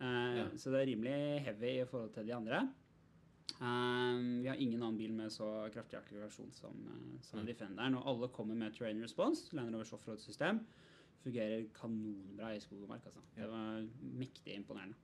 Uh, 0.03 0.37
Ja. 0.37 0.45
Så 0.59 0.71
det 0.75 0.83
er 0.83 0.91
rimelig 0.91 1.17
heavy 1.47 1.73
i 1.81 1.87
forhold 1.89 2.13
til 2.13 2.27
de 2.29 2.35
andre. 2.37 2.61
Um, 3.63 4.43
vi 4.43 4.49
har 4.49 4.57
ingen 4.61 4.83
annen 4.83 4.99
bil 4.99 5.13
med 5.15 5.31
så 5.33 5.47
kraftig 5.73 5.97
akklarasjon 5.99 6.53
som, 6.53 6.77
eh, 6.91 7.21
som 7.23 7.41
ja. 7.41 7.47
Defenderen. 7.47 7.95
Og 7.99 8.07
alle 8.13 8.29
kommer 8.29 8.55
med 8.59 8.75
terrain 8.75 9.01
response, 9.03 9.49
Land 9.57 9.73
Rovers 9.75 9.93
offroad-system. 9.93 10.61
Fungerer 11.23 11.69
kanonbra 11.77 12.53
i 12.57 12.61
skog 12.61 12.83
og 12.83 12.89
mark. 12.89 13.07
Altså. 13.07 13.21
Ja. 13.37 13.43
Det 13.43 13.51
var 13.51 13.89
mektig 14.19 14.57
imponerende. 14.59 14.95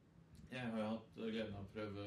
Jeg 0.51 0.61
har 0.61 0.79
jo 0.81 0.89
hatt 0.97 1.15
gleden 1.17 1.55
av 1.55 1.65
å 1.65 1.73
prøve 1.73 2.07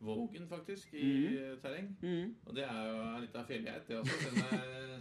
Vågen, 0.00 0.44
faktisk, 0.48 0.92
i 0.94 1.28
mm. 1.28 1.60
terreng. 1.62 1.88
Mm. 2.02 2.34
Og 2.46 2.54
det 2.54 2.64
er 2.64 2.82
jo 2.86 2.98
litt 3.24 3.34
av 3.34 3.48
fjellgeit, 3.48 3.88
det 3.88 3.96
også. 3.98 4.30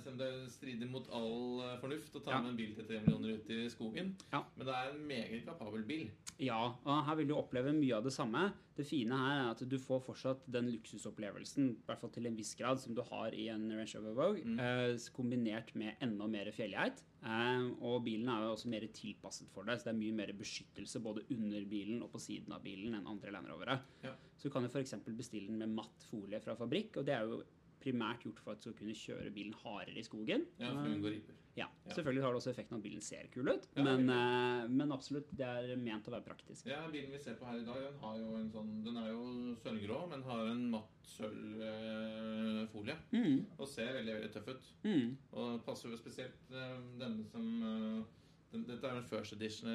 Selv 0.01 0.13
om 0.13 0.17
det, 0.17 0.29
strider 0.49 0.89
mot 0.89 1.05
all 1.13 1.61
øh, 1.67 1.75
fornuft 1.83 2.15
å 2.17 2.21
ta 2.25 2.33
Ja. 2.33 2.39
med 2.41 2.55
en 2.55 2.57
bil 2.57 2.73
til 2.75 2.87
tre 2.87 3.01
millioner 3.03 3.37
ut 3.37 3.51
i 3.53 3.59
skogen. 3.69 4.15
Ja. 4.33 4.41
Men 4.55 4.69
det 4.69 4.73
er 4.73 4.89
en 4.95 5.03
meget 5.07 5.45
kapabel 5.45 5.85
bil. 5.85 6.09
Ja, 6.41 6.73
og 6.83 7.05
her 7.05 7.19
vil 7.19 7.29
du 7.29 7.35
oppleve 7.37 7.73
mye 7.77 7.99
av 7.99 8.09
det 8.09 8.13
samme. 8.15 8.49
Det 8.77 8.85
fine 8.85 9.17
her 9.17 9.39
er 9.41 9.47
at 9.55 9.61
du 9.69 9.75
får 9.81 10.03
fortsatt 10.05 10.43
den 10.53 10.67
luksusopplevelsen, 10.69 11.69
i 11.73 11.85
hvert 11.87 11.99
fall 12.03 12.11
til 12.13 12.27
en 12.29 12.35
viss 12.37 12.53
grad, 12.59 12.77
som 12.79 12.93
du 12.95 13.01
har 13.09 13.33
i 13.33 13.47
en 13.49 13.65
Range 13.73 13.97
Rover 13.97 14.13
Vogue, 14.19 14.43
Mm. 14.45 14.59
eh, 14.59 14.97
kombinert 15.15 15.73
med 15.75 15.95
enda 16.01 16.27
mer 16.27 16.51
fjellgeit. 16.53 17.01
Eh, 17.23 17.65
og 17.81 18.03
bilen 18.05 18.29
er 18.29 18.43
jo 18.45 18.53
også 18.53 18.69
mer 18.69 18.85
tilpasset 18.93 19.49
for 19.49 19.63
deg, 19.65 19.79
så 19.79 19.85
det 19.89 19.95
er 19.95 19.99
mye 20.03 20.13
mer 20.13 20.33
beskyttelse 20.37 21.01
både 21.01 21.25
under 21.31 21.65
bilen 21.65 22.03
og 22.03 22.11
på 22.13 22.19
siden 22.21 22.53
av 22.53 22.61
bilen 22.63 22.93
enn 22.93 23.07
andre 23.07 23.31
Land 23.31 23.47
Rovere. 23.49 23.79
Ja. 24.03 24.13
Så 24.37 24.43
du 24.43 24.49
kan 24.53 24.61
jo 24.63 24.69
f.eks. 24.69 24.93
bestille 25.17 25.47
den 25.47 25.57
med 25.57 25.69
matt 25.73 26.03
folie 26.11 26.39
fra 26.39 26.55
fabrikk, 26.55 26.97
og 26.97 27.05
det 27.05 27.15
er 27.15 27.25
jo 27.25 27.41
primært 27.81 28.23
gjort 28.25 28.39
for 28.43 28.51
at 28.53 28.59
du 28.61 28.69
skal 28.69 28.77
kunne 28.79 28.95
kjøre 28.97 29.31
bilen 29.33 29.53
hardere 29.63 29.97
i 29.99 30.03
skogen. 30.07 30.45
Ja, 30.59 30.71
for 30.73 30.87
unngå 30.89 31.11
riper. 31.13 31.35
ja. 31.57 31.67
Selvfølgelig 31.87 32.23
har 32.23 32.33
det 32.33 32.39
også 32.41 32.51
effekten 32.51 32.77
at 32.77 32.83
bilen 32.83 33.01
ser 33.01 33.27
kul 33.33 33.47
ut, 33.49 33.67
Ja, 33.77 33.83
men, 33.83 34.09
eh, 34.09 34.67
men 34.67 34.91
absolutt, 34.91 35.29
det 35.37 35.45
er 35.47 35.75
ment 35.77 36.07
å 36.07 36.11
være 36.11 36.25
praktisk. 36.27 36.65
Ja, 36.67 36.81
Bilen 36.91 37.11
vi 37.11 37.19
ser 37.23 37.35
på 37.39 37.45
her 37.47 37.59
i 37.61 37.65
dag, 37.65 37.79
den 37.87 37.99
har 38.01 38.17
jo 38.19 38.35
en 38.37 38.49
sånn 38.51 38.83
Den 38.83 38.97
er 38.97 39.07
jo 39.13 39.55
sølvgrå, 39.63 40.01
men 40.09 40.23
har 40.23 40.45
en 40.51 40.69
matt 40.71 41.07
sølvfolie. 41.17 42.95
Mm, 43.13 43.45
Og 43.57 43.67
ser 43.71 43.93
veldig 43.97 44.13
veldig 44.17 44.31
tøff 44.33 44.47
ut. 44.53 44.69
mm. 44.83 45.15
Og 45.33 45.61
passer 45.65 45.89
jo 45.93 45.97
spesielt 45.99 46.51
eh, 46.51 46.77
denne 46.99 47.25
som 47.31 47.47
eh, 47.63 48.03
den, 48.51 48.63
Dette 48.67 48.87
er 48.87 48.97
en 49.01 49.03
first 49.07 49.33
edition. 49.35 49.67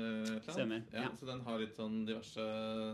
Stemmer, 0.48 0.82
Ja, 0.92 1.02
ja. 1.08 1.10
Så 1.18 1.26
den 1.28 1.40
har 1.44 1.58
litt 1.60 1.76
sånn 1.76 2.04
diverse 2.08 2.44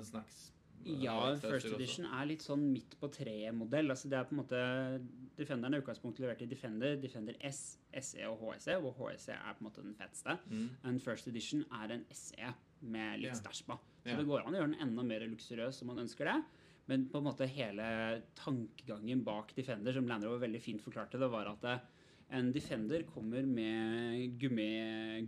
snacks. 0.08 0.52
Ja, 0.86 1.34
First 1.40 1.66
også. 1.66 1.76
Edition 1.76 2.06
er 2.06 2.28
litt 2.28 2.44
sånn 2.44 2.62
midt 2.72 2.94
på 3.00 3.10
treet-modell. 3.12 3.90
Altså 3.92 4.10
det 4.10 4.18
er 4.18 4.28
på 4.28 4.36
en 4.36 4.42
måte 4.42 4.60
Defenderen 5.38 5.76
er 5.76 5.82
utgangspunktet 5.82 6.24
levert 6.24 6.40
i 6.42 6.48
Defender, 6.50 6.96
Defender 6.98 7.36
S, 7.46 7.78
SE 8.02 8.24
og 8.26 8.40
HSE, 8.42 8.78
hvor 8.82 8.96
HSE 8.98 9.36
er 9.36 9.54
på 9.54 9.62
en 9.62 9.68
måte 9.68 9.84
den 9.84 9.94
feteste. 9.98 10.34
Mm. 10.50 10.64
En 10.90 10.98
First 11.02 11.28
Edition 11.30 11.62
er 11.82 11.94
en 11.94 12.06
SE 12.10 12.54
med 12.80 13.20
litt 13.22 13.30
yeah. 13.30 13.38
stæsj 13.38 13.66
på. 13.68 13.76
Så 14.02 14.10
yeah. 14.10 14.18
det 14.18 14.26
går 14.26 14.42
an 14.42 14.56
å 14.56 14.58
gjøre 14.58 14.72
den 14.72 14.82
enda 14.88 15.04
mer 15.06 15.26
luksuriøs 15.30 15.82
om 15.84 15.92
man 15.92 16.02
ønsker 16.06 16.30
det. 16.30 16.40
Men 16.88 17.04
på 17.12 17.20
en 17.20 17.28
måte 17.28 17.46
hele 17.52 17.86
tankegangen 18.38 19.22
bak 19.26 19.52
Defender, 19.56 19.94
som 19.94 20.08
Land 20.08 20.24
Rover 20.26 20.46
veldig 20.46 20.60
fint 20.64 20.82
forklarte 20.82 21.20
det, 21.20 21.28
var 21.30 21.50
at 21.50 21.66
eh, 21.68 21.82
en 22.38 22.50
Defender 22.52 23.04
kommer 23.08 23.44
med 23.46 24.38
gummi, 24.40 24.70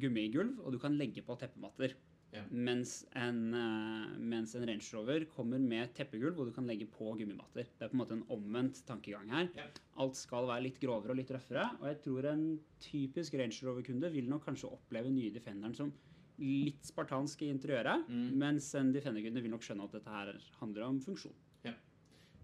gummigulv, 0.00 0.58
og 0.64 0.74
du 0.74 0.80
kan 0.80 0.96
legge 0.98 1.22
på 1.24 1.36
teppematter. 1.40 1.94
Ja. 2.32 2.44
Mens, 2.50 3.04
en, 3.18 3.38
eh, 3.54 4.18
mens 4.18 4.54
en 4.54 4.66
Range 4.68 4.86
Rover 4.94 5.24
kommer 5.34 5.58
med 5.58 5.92
teppegulv, 5.94 6.34
hvor 6.36 6.46
du 6.46 6.52
kan 6.54 6.66
legge 6.66 6.86
på 6.86 7.10
gummimatter. 7.18 7.66
Det 7.78 7.82
er 7.82 7.88
på 7.90 7.96
en 7.98 8.02
måte 8.04 8.12
en 8.14 8.22
omvendt 8.30 8.84
tankegang 8.86 9.28
her. 9.34 9.48
Ja. 9.56 9.64
Alt 9.98 10.14
skal 10.16 10.46
være 10.46 10.62
litt 10.68 10.78
grovere 10.80 11.10
og 11.10 11.16
litt 11.18 11.30
røffere. 11.34 11.64
Og 11.80 11.88
jeg 11.90 11.98
tror 12.04 12.24
en 12.30 12.44
typisk 12.80 13.34
Range 13.34 13.58
Rover-kunde 13.66 14.12
vil 14.12 14.28
nok 14.30 14.44
kanskje 14.46 14.70
oppleve 14.70 15.10
nye 15.10 15.30
Defenderen 15.34 15.74
som 15.74 15.90
litt 16.38 16.86
spartansk 16.86 17.42
i 17.42 17.50
interiøret, 17.52 18.06
Mm. 18.08 18.30
mens 18.38 18.74
en 18.74 18.92
Defender-kunde 18.94 19.42
vil 19.42 19.50
nok 19.50 19.60
skjønne 19.66 19.84
at 19.84 19.92
dette 19.92 20.08
her 20.08 20.38
handler 20.60 20.82
om 20.86 21.00
funksjon. 21.00 21.34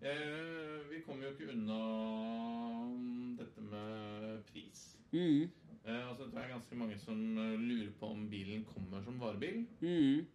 Eh, 0.03 0.83
vi 0.91 1.01
kommer 1.07 1.25
jo 1.25 1.31
ikke 1.33 1.53
unna 1.55 3.37
dette 3.39 3.63
med 3.65 4.43
pris. 4.53 4.83
Mm. 5.13 5.49
Eh, 5.87 6.09
altså, 6.11 6.25
det 6.25 6.41
er 6.43 6.49
ganske 6.51 6.77
mange 6.77 6.99
som 6.99 7.39
eh, 7.39 7.61
lurer 7.61 7.93
på 8.01 8.09
om 8.11 8.25
bilen 8.31 8.65
kommer 8.65 9.03
som 9.03 9.21
varebil. 9.21 9.67
Mm. 9.81 10.27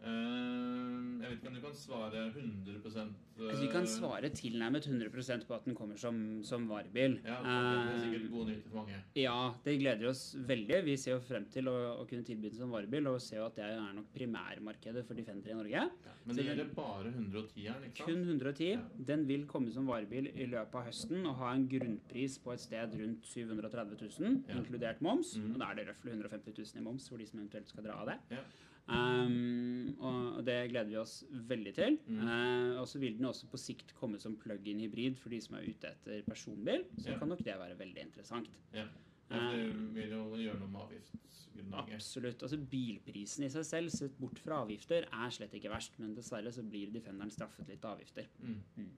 Eh, 0.00 1.20
jeg 1.20 1.28
vet 1.30 1.38
ikke 1.42 1.50
om 1.50 1.56
du 1.56 1.60
kan 1.62 1.74
svare 1.76 2.20
100 2.32 2.76
eh, 3.00 3.10
Altså, 3.40 3.60
vi 3.62 3.68
kan 3.72 3.86
svare 3.88 4.28
tilnærmet 4.36 4.86
100% 4.88 5.44
på 5.48 5.54
at 5.56 5.64
den 5.68 5.74
kommer 5.76 5.96
som, 6.00 6.16
som 6.44 6.64
varebil. 6.68 7.18
Ja, 7.24 7.36
det 7.44 7.52
er 7.54 7.90
Eh, 7.90 8.00
sikkert 8.04 8.30
gode 8.32 8.46
nyheter 8.50 8.70
for 8.72 8.78
mange. 8.80 8.98
Ja, 9.16 9.36
det 9.64 9.74
gleder 9.80 10.08
oss 10.10 10.22
veldig. 10.48 10.80
Vi 10.84 10.96
ser 11.00 11.14
jo 11.16 11.20
frem 11.24 11.46
til 11.52 11.68
å, 11.68 11.74
å 12.00 12.06
kunne 12.08 12.24
tilby 12.26 12.48
den 12.50 12.58
som 12.58 12.72
varebil, 12.74 13.06
og 13.12 13.20
ser 13.24 13.40
jo 13.40 13.46
at 13.48 13.56
det 13.60 13.64
er 13.68 13.92
nok 13.96 14.08
primærmarkedet 14.16 15.04
for 15.08 15.14
Defender 15.20 15.52
i 15.52 15.58
Norge. 15.60 15.84
Ja, 16.06 16.14
men 16.26 16.36
det 16.36 16.46
gjelder 16.48 16.72
bare 16.76 17.12
110-eren, 17.12 17.86
ikke 17.90 18.04
sant? 18.04 18.08
Kun 18.08 18.24
110. 18.28 18.70
Ja. 18.74 18.80
Den 19.12 19.26
vil 19.28 19.46
komme 19.50 19.72
som 19.72 19.88
varebil 19.88 20.30
i 20.34 20.48
løpet 20.52 20.80
av 20.80 20.88
høsten 20.88 21.24
og 21.26 21.36
ha 21.40 21.52
en 21.56 21.68
grunnpris 21.70 22.38
på 22.44 22.52
et 22.56 22.64
sted 22.64 22.96
rundt 23.00 23.28
730 23.28 23.96
000, 24.20 24.42
Ja. 24.48 24.56
inkludert 24.60 25.00
moms. 25.04 25.36
Mm. 25.36 25.54
Og 25.54 25.60
da 25.64 25.70
er 25.72 25.80
det 25.80 25.88
røftlig 25.92 26.16
150 26.16 26.56
000 26.58 26.80
i 26.80 26.84
moms 26.88 27.08
for 27.08 27.16
de 27.20 27.26
som 27.28 27.40
eventuelt 27.40 27.68
skal 27.68 27.84
dra 27.88 28.00
av 28.00 28.12
det. 28.12 28.18
Ja. 28.36 28.44
Um, 28.90 29.89
og 29.98 30.38
og 30.38 30.44
det 30.46 30.70
gleder 30.70 30.88
vi 30.88 30.96
oss 30.96 31.24
veldig 31.30 31.74
til. 31.74 31.98
Mm. 32.06 32.20
Eh, 32.28 32.80
og 32.80 32.86
så 32.88 32.98
vil 33.02 33.16
den 33.18 33.26
også 33.26 33.46
på 33.50 33.58
sikt 33.58 33.94
komme 33.94 34.18
som 34.20 34.36
plug-in 34.36 34.80
hybrid 34.80 35.16
for 35.18 35.28
de 35.30 35.40
som 35.40 35.56
er 35.56 35.66
ute 35.68 35.88
etter 35.90 36.22
personbil. 36.22 36.84
Så 36.98 37.10
Ja. 37.10 37.18
kan 37.18 37.28
nok 37.28 37.38
det 37.44 37.58
være 37.58 37.78
veldig 37.78 38.02
interessant. 38.06 38.48
Ja. 38.74 38.86
Ja, 39.30 39.52
det 39.54 39.94
vil 39.94 40.10
jo 40.10 40.24
gjøre 40.34 40.58
noe 40.58 40.68
med 40.68 40.80
avgiftsgrunnlaget. 40.80 41.94
Absolutt. 41.94 42.42
Altså 42.42 42.56
Bilprisen 42.58 43.44
i 43.44 43.48
seg 43.48 43.64
selv, 43.64 43.90
sett 43.90 44.16
bort 44.18 44.38
fra 44.42 44.64
avgifter, 44.64 45.04
er 45.12 45.30
slett 45.30 45.52
ikke 45.54 45.70
verst. 45.70 45.92
Men 45.98 46.16
dessverre 46.16 46.50
så 46.52 46.62
blir 46.68 46.90
Defenderen 46.90 47.30
straffet 47.30 47.68
litt 47.68 47.84
av 47.84 47.96
avgifter. 47.98 48.26
Mm. 48.42 48.56
Mm. 48.76 48.90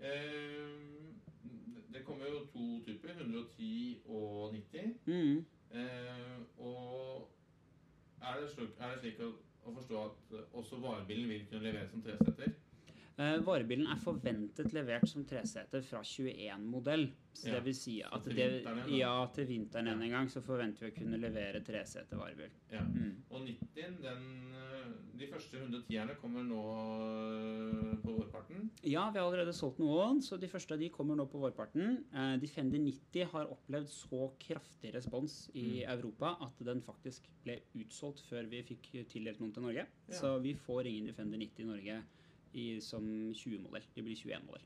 Eh, 0.00 1.12
det 1.92 2.04
kommer 2.06 2.26
jo 2.30 2.46
to 2.52 2.80
typer, 2.86 3.12
110 3.18 3.98
og 4.06 4.54
90. 4.54 4.94
Mm. 5.06 5.44
Eh, 5.70 6.38
og 6.64 7.28
er 8.22 8.40
det, 8.40 8.50
slik, 8.54 8.70
er 8.80 8.94
det 8.94 9.00
slik 9.02 9.20
å, 9.20 9.32
å 9.64 9.74
forstå 9.74 10.04
at 10.04 10.34
eh, 10.38 10.56
også 10.60 10.80
varebilen 10.82 11.28
vil 11.30 11.46
kunne 11.50 11.66
leveres 11.66 11.90
som 11.90 12.02
treseter? 12.04 12.54
Eh, 13.18 13.40
varebilen 13.42 13.88
er 13.90 13.98
forventet 13.98 14.70
levert 14.76 15.08
som 15.10 15.24
treseter 15.26 15.82
fra 15.82 16.04
21-modell. 16.06 17.08
Så 17.38 17.50
det 17.50 17.60
vil 17.66 17.74
si 17.74 17.96
at 18.02 18.24
til 18.26 18.34
det, 18.34 18.46
vinteren 18.50 18.92
ja, 18.94 19.12
til 19.34 19.46
vinteren 19.46 19.88
en 19.92 20.10
gang 20.10 20.26
så 20.30 20.40
forventer 20.42 20.86
vi 20.86 20.90
å 20.90 20.94
kunne 20.96 21.18
levere 21.22 21.60
treseter 21.66 22.18
varebil. 22.18 22.50
Ja. 22.72 22.82
Mm. 22.82 23.12
Og 23.30 23.44
90, 23.46 23.98
den, 24.02 24.24
eh, 24.58 24.88
de 25.18 25.28
første 25.30 25.60
110-erne 25.60 26.16
kommer 26.18 26.46
nå 26.46 26.62
eh, 26.74 27.96
på 28.02 28.14
vårparten. 28.20 28.68
Ja, 28.86 29.08
vi 29.10 29.20
har 29.20 29.26
allerede 29.26 29.54
solgt 29.54 29.78
noen, 29.82 30.22
så 30.22 30.38
de 30.38 30.50
første 30.50 30.74
av 30.74 30.82
de 30.82 30.90
kommer 30.94 31.18
nå 31.18 31.26
på 31.30 31.42
vårparten. 31.42 31.98
De 32.14 32.38
Defender 32.42 32.82
90 32.82 33.32
har 33.34 33.50
opplevd 33.54 33.90
så 33.92 34.30
kraftig 34.42 34.94
respons 34.94 35.48
i 35.54 35.66
Mm. 35.78 35.90
Europa 35.98 36.36
at 36.44 36.58
den 36.64 36.80
faktisk 36.82 37.26
ble 37.44 37.58
utsolgt 37.78 38.22
før 38.26 38.46
vi 38.50 38.62
fikk 38.66 38.88
tildelt 39.10 39.40
noen 39.40 39.52
til 39.54 39.62
Norge. 39.62 39.84
Ja. 40.08 40.14
Så 40.14 40.38
vi 40.42 40.54
får 40.54 40.86
ingen 40.86 41.06
Defender 41.10 41.38
90 41.38 41.62
i 41.62 41.68
Norge 41.68 41.98
i, 42.52 42.80
som 42.80 43.04
20-modell. 43.34 43.84
Det 43.94 44.02
blir 44.02 44.16
21-modell. 44.16 44.64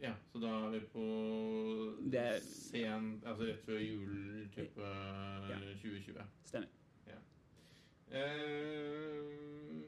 Ja, 0.00 0.12
så 0.30 0.38
da 0.38 0.50
er 0.66 0.70
vi 0.76 0.80
på 0.92 1.04
Det 2.12 2.26
sen, 2.46 3.16
altså 3.26 3.48
rett 3.48 3.64
før 3.66 3.80
jul, 3.82 4.48
type 4.54 4.80
Ja. 5.50 5.58
2020. 5.82 6.22
Stemmer. 6.46 6.68
Eh, 8.08 9.82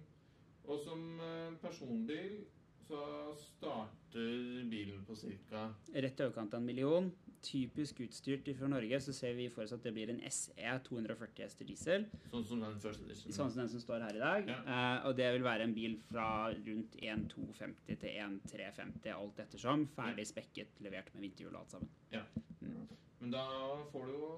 og 0.68 0.80
som 0.84 1.20
eh, 1.24 1.54
personbil 1.62 2.42
så 2.84 3.00
starter 3.38 4.66
bilen 4.70 5.04
på 5.06 5.14
ca. 5.16 5.62
Rett 5.94 6.20
i 6.20 6.24
overkant 6.26 6.54
av 6.54 6.60
en 6.60 6.66
million. 6.66 7.10
Typisk 7.40 8.02
utstyrt 8.04 8.48
fra 8.58 8.68
Norge 8.68 8.98
så 9.00 9.14
ser 9.16 9.32
vi 9.38 9.46
for 9.52 9.64
oss 9.64 9.72
at 9.72 9.84
det 9.84 9.94
blir 9.96 10.10
en 10.12 10.20
SE 10.28 10.74
240 10.88 11.40
hester 11.40 11.68
diesel. 11.68 12.04
Sånn 12.32 12.44
som 12.50 12.60
den 12.60 12.76
første 12.82 13.06
edition. 13.06 13.32
Sånn 13.32 13.52
som 13.54 13.62
den 13.62 13.70
som 13.72 13.80
står 13.80 14.04
her 14.04 14.18
i 14.18 14.20
dag. 14.20 14.50
Ja. 14.52 14.58
Uh, 14.66 15.08
og 15.08 15.16
det 15.16 15.30
vil 15.36 15.46
være 15.46 15.64
en 15.68 15.72
bil 15.76 15.96
fra 16.10 16.26
rundt 16.52 16.98
1,250 17.00 18.02
til 18.02 18.20
1,350, 18.26 19.08
alt 19.14 19.40
ettersom. 19.46 19.86
Ferdig 19.96 20.28
spekket, 20.28 20.76
levert 20.84 21.08
med 21.14 21.28
vinterhjul 21.28 21.54
og 21.54 21.62
alt 21.62 21.78
sammen. 21.78 21.96
Ja. 22.12 22.26
Men 23.20 23.32
da 23.32 23.46
får 23.92 24.06
du 24.08 24.14
jo 24.16 24.30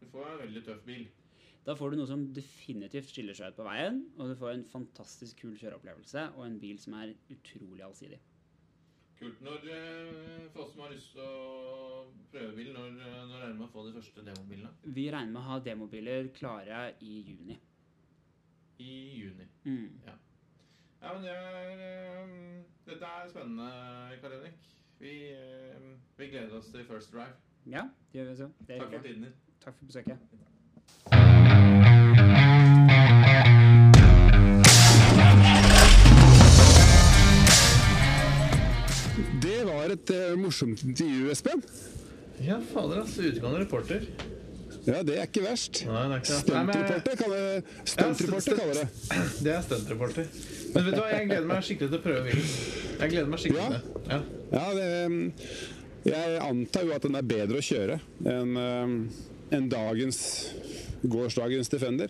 Du 0.00 0.08
får 0.10 0.26
en 0.30 0.40
veldig 0.44 0.62
tøff 0.66 0.82
bil. 0.86 1.06
Da 1.64 1.72
får 1.78 1.90
du 1.90 1.96
noe 1.96 2.08
som 2.10 2.26
definitivt 2.36 3.08
skiller 3.08 3.36
seg 3.36 3.54
ut 3.54 3.56
på 3.56 3.64
veien, 3.64 4.02
og 4.18 4.28
du 4.28 4.34
får 4.36 4.52
en 4.52 4.66
fantastisk 4.68 5.38
kul 5.40 5.54
kjøreopplevelse 5.56 6.26
og 6.36 6.42
en 6.44 6.58
bil 6.60 6.76
som 6.82 6.96
er 6.98 7.14
utrolig 7.32 7.86
allsidig. 7.86 8.18
Kult. 9.16 9.40
Når 9.46 9.68
eh, 9.72 10.58
oss 10.60 10.74
som 10.74 10.82
har 10.84 10.92
lyst 10.92 11.14
til 11.14 11.22
å 11.24 11.53
prøve 12.34 12.56
bil, 12.56 12.72
når, 12.74 12.90
når 12.90 13.38
regner 13.38 13.54
man 13.54 13.58
med 13.60 13.68
å 13.68 13.72
få 13.72 13.86
de 13.86 13.94
første 13.94 14.26
demobilene? 14.26 14.72
Vi 14.96 15.06
regner 15.12 15.32
med 15.32 15.40
å 15.40 15.48
ha 15.52 15.58
demobiler 15.62 16.30
klare 16.34 16.84
i 17.06 17.20
juni. 17.28 17.58
I 18.82 18.94
juni. 19.20 19.46
Mm. 19.64 20.00
Ja, 20.06 21.12
men 21.12 21.22
det 21.22 21.30
er, 21.30 21.82
eh, 21.84 22.62
dette 22.88 23.04
er 23.04 23.28
spennende, 23.30 23.68
Karl 24.22 24.38
Henrik. 24.38 24.70
Vi, 24.98 25.14
eh, 25.30 25.90
vi 26.18 26.30
gleder 26.32 26.58
oss 26.58 26.72
til 26.72 26.84
First 26.88 27.12
Drive. 27.12 27.36
Ja, 27.66 27.88
det 28.12 28.18
gjør 28.18 28.24
vi 28.24 28.30
også. 28.30 28.50
Det 28.68 28.78
Takk 28.78 28.94
for 28.94 29.02
tiden 29.02 29.22
din. 29.22 29.34
Takk 29.64 29.74
for 29.78 29.84
besøket. 29.86 30.18
Det 39.42 39.60
var 39.66 39.92
et 39.92 40.10
eh, 40.10 40.38
morsomt 40.38 40.84
intervju, 40.84 41.30
Espen. 41.30 41.62
Ja, 42.42 42.58
fader, 42.72 43.00
altså. 43.04 43.22
Utgående 43.30 43.60
reporter. 43.60 44.06
Ja, 44.84 45.02
det 45.02 45.14
er 45.16 45.22
ikke 45.28 45.40
verst. 45.46 45.78
Stuntreporter 45.84 47.16
kaller, 47.16 47.36
er 47.38 47.60
men- 47.60 47.86
Stuntreporter 47.88 48.56
kaller, 48.58 48.74
det. 48.74 48.88
Det 49.44 49.52
er 49.54 49.62
stuntreporter. 49.62 50.26
Men 50.74 50.84
vet 50.84 50.94
du 50.94 51.00
hva, 51.00 51.08
jeg 51.14 51.28
gleder 51.30 51.46
meg 51.48 51.62
skikkelig 51.64 51.90
til 51.90 51.98
å 51.98 52.02
prøve 52.04 52.24
bilen. 52.26 52.50
Jeg 53.00 53.10
gleder 53.14 53.26
meg 53.32 53.38
skikkelig 53.40 53.62
Ja? 53.62 53.68
til. 53.70 53.80
Ja. 54.10 54.20
Ja, 54.52 54.74
det, 54.74 54.88
mm, 55.08 55.32
jeg 56.04 56.38
antar 56.50 56.84
jo 56.84 56.92
at 56.92 57.02
den 57.02 57.14
er 57.16 57.22
bedre 57.22 57.56
å 57.62 57.64
kjøre 57.64 58.00
enn 58.26 58.56
en 59.52 59.68
dagens 59.72 60.20
gårsdagens 61.06 61.68
Defender. 61.72 62.08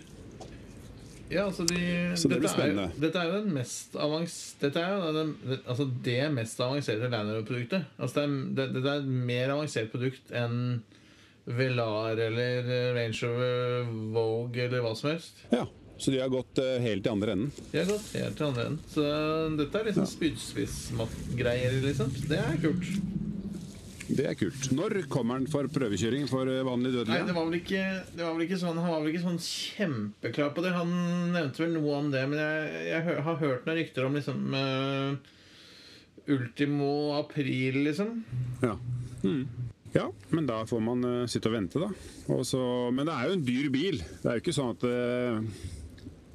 Ja, 1.32 1.46
altså 1.46 1.64
de, 1.64 1.78
Så 2.20 2.28
det 2.28 2.40
blir 2.42 2.50
dette, 2.50 2.66
er, 2.68 2.96
dette 3.00 3.20
er 3.20 3.30
jo 3.30 3.38
den 3.38 3.54
mest. 3.54 3.94
Dette 4.60 4.82
er 4.82 4.92
jo 4.92 5.12
den, 5.16 5.30
altså 5.64 5.86
det 6.04 6.18
mest 6.34 6.60
avanserte 6.60 7.08
Land 7.08 7.32
Rover-produktet. 7.32 7.86
Altså 7.98 8.26
det, 8.26 8.66
det, 8.74 8.82
det 8.82 8.90
er 8.90 9.00
et 9.00 9.14
mer 9.30 9.54
avansert 9.56 9.88
produkt 9.94 10.34
enn 10.36 10.58
Velar 11.44 12.20
eller 12.24 12.68
Range 12.96 13.16
Rover 13.24 13.88
Vogue 14.14 14.68
eller 14.68 14.84
hva 14.84 14.92
som 14.96 15.10
helst. 15.12 15.42
Ja, 15.52 15.66
så 15.98 16.10
de 16.10 16.20
har 16.20 16.32
gått 16.32 16.58
uh, 16.58 16.76
helt 16.82 17.06
i 17.06 17.12
andre 17.12 17.36
enden. 17.36 17.52
De 17.70 17.78
har 17.78 17.90
gått 17.90 18.08
helt 18.16 18.38
til 18.38 18.48
andre 18.48 18.68
enden. 18.68 18.80
Så 18.92 19.04
dette 19.60 19.80
er 19.80 19.90
liksom 19.90 20.08
spydspissgreier, 20.10 21.76
liksom. 21.84 22.14
Det 22.28 22.40
er 22.40 22.58
kult. 22.64 22.88
Det 24.08 24.26
er 24.28 24.36
kult. 24.36 24.66
Når 24.76 25.04
kommer 25.12 25.38
han 25.38 25.46
for 25.50 25.68
prøvekjøring 25.72 26.26
for 26.28 26.48
vanlig 26.48 26.92
vanlig 26.92 27.04
Nei, 27.08 27.20
det 27.26 27.34
var 27.36 27.56
ikke, 27.58 27.84
det 28.12 28.24
var 28.24 28.34
vel 28.36 28.46
ikke 28.46 28.58
sånn, 28.60 28.80
Han 28.80 28.92
var 28.92 29.02
vel 29.02 29.12
ikke 29.12 29.24
sånn 29.24 29.40
kjempeklar 29.40 30.50
på 30.56 30.64
det. 30.64 30.74
Han 30.76 30.92
nevnte 31.34 31.64
vel 31.64 31.76
noe 31.78 32.00
om 32.02 32.10
det, 32.12 32.24
men 32.30 32.40
jeg, 32.40 32.82
jeg 32.90 33.22
har 33.28 33.38
hørt 33.40 33.68
noen 33.68 33.78
rykter 33.80 34.08
om 34.08 34.18
liksom 34.18 34.58
uh, 34.58 35.32
Ultimo 36.34 36.90
april, 37.18 37.80
liksom. 37.88 38.18
Ja. 38.64 38.76
Mm. 39.24 39.46
ja, 39.94 40.10
men 40.36 40.48
da 40.48 40.58
får 40.68 40.82
man 40.84 41.04
uh, 41.04 41.30
sitte 41.30 41.48
og 41.48 41.56
vente, 41.56 41.80
da. 41.80 41.88
Også, 42.34 42.60
men 42.92 43.08
det 43.08 43.14
er 43.14 43.30
jo 43.30 43.38
en 43.38 43.46
dyr 43.46 43.70
bil. 43.72 44.02
Det 44.20 44.28
er 44.28 44.38
jo 44.38 44.44
ikke 44.44 44.56
sånn 44.56 44.74
at 44.74 44.84
eh, 44.88 45.64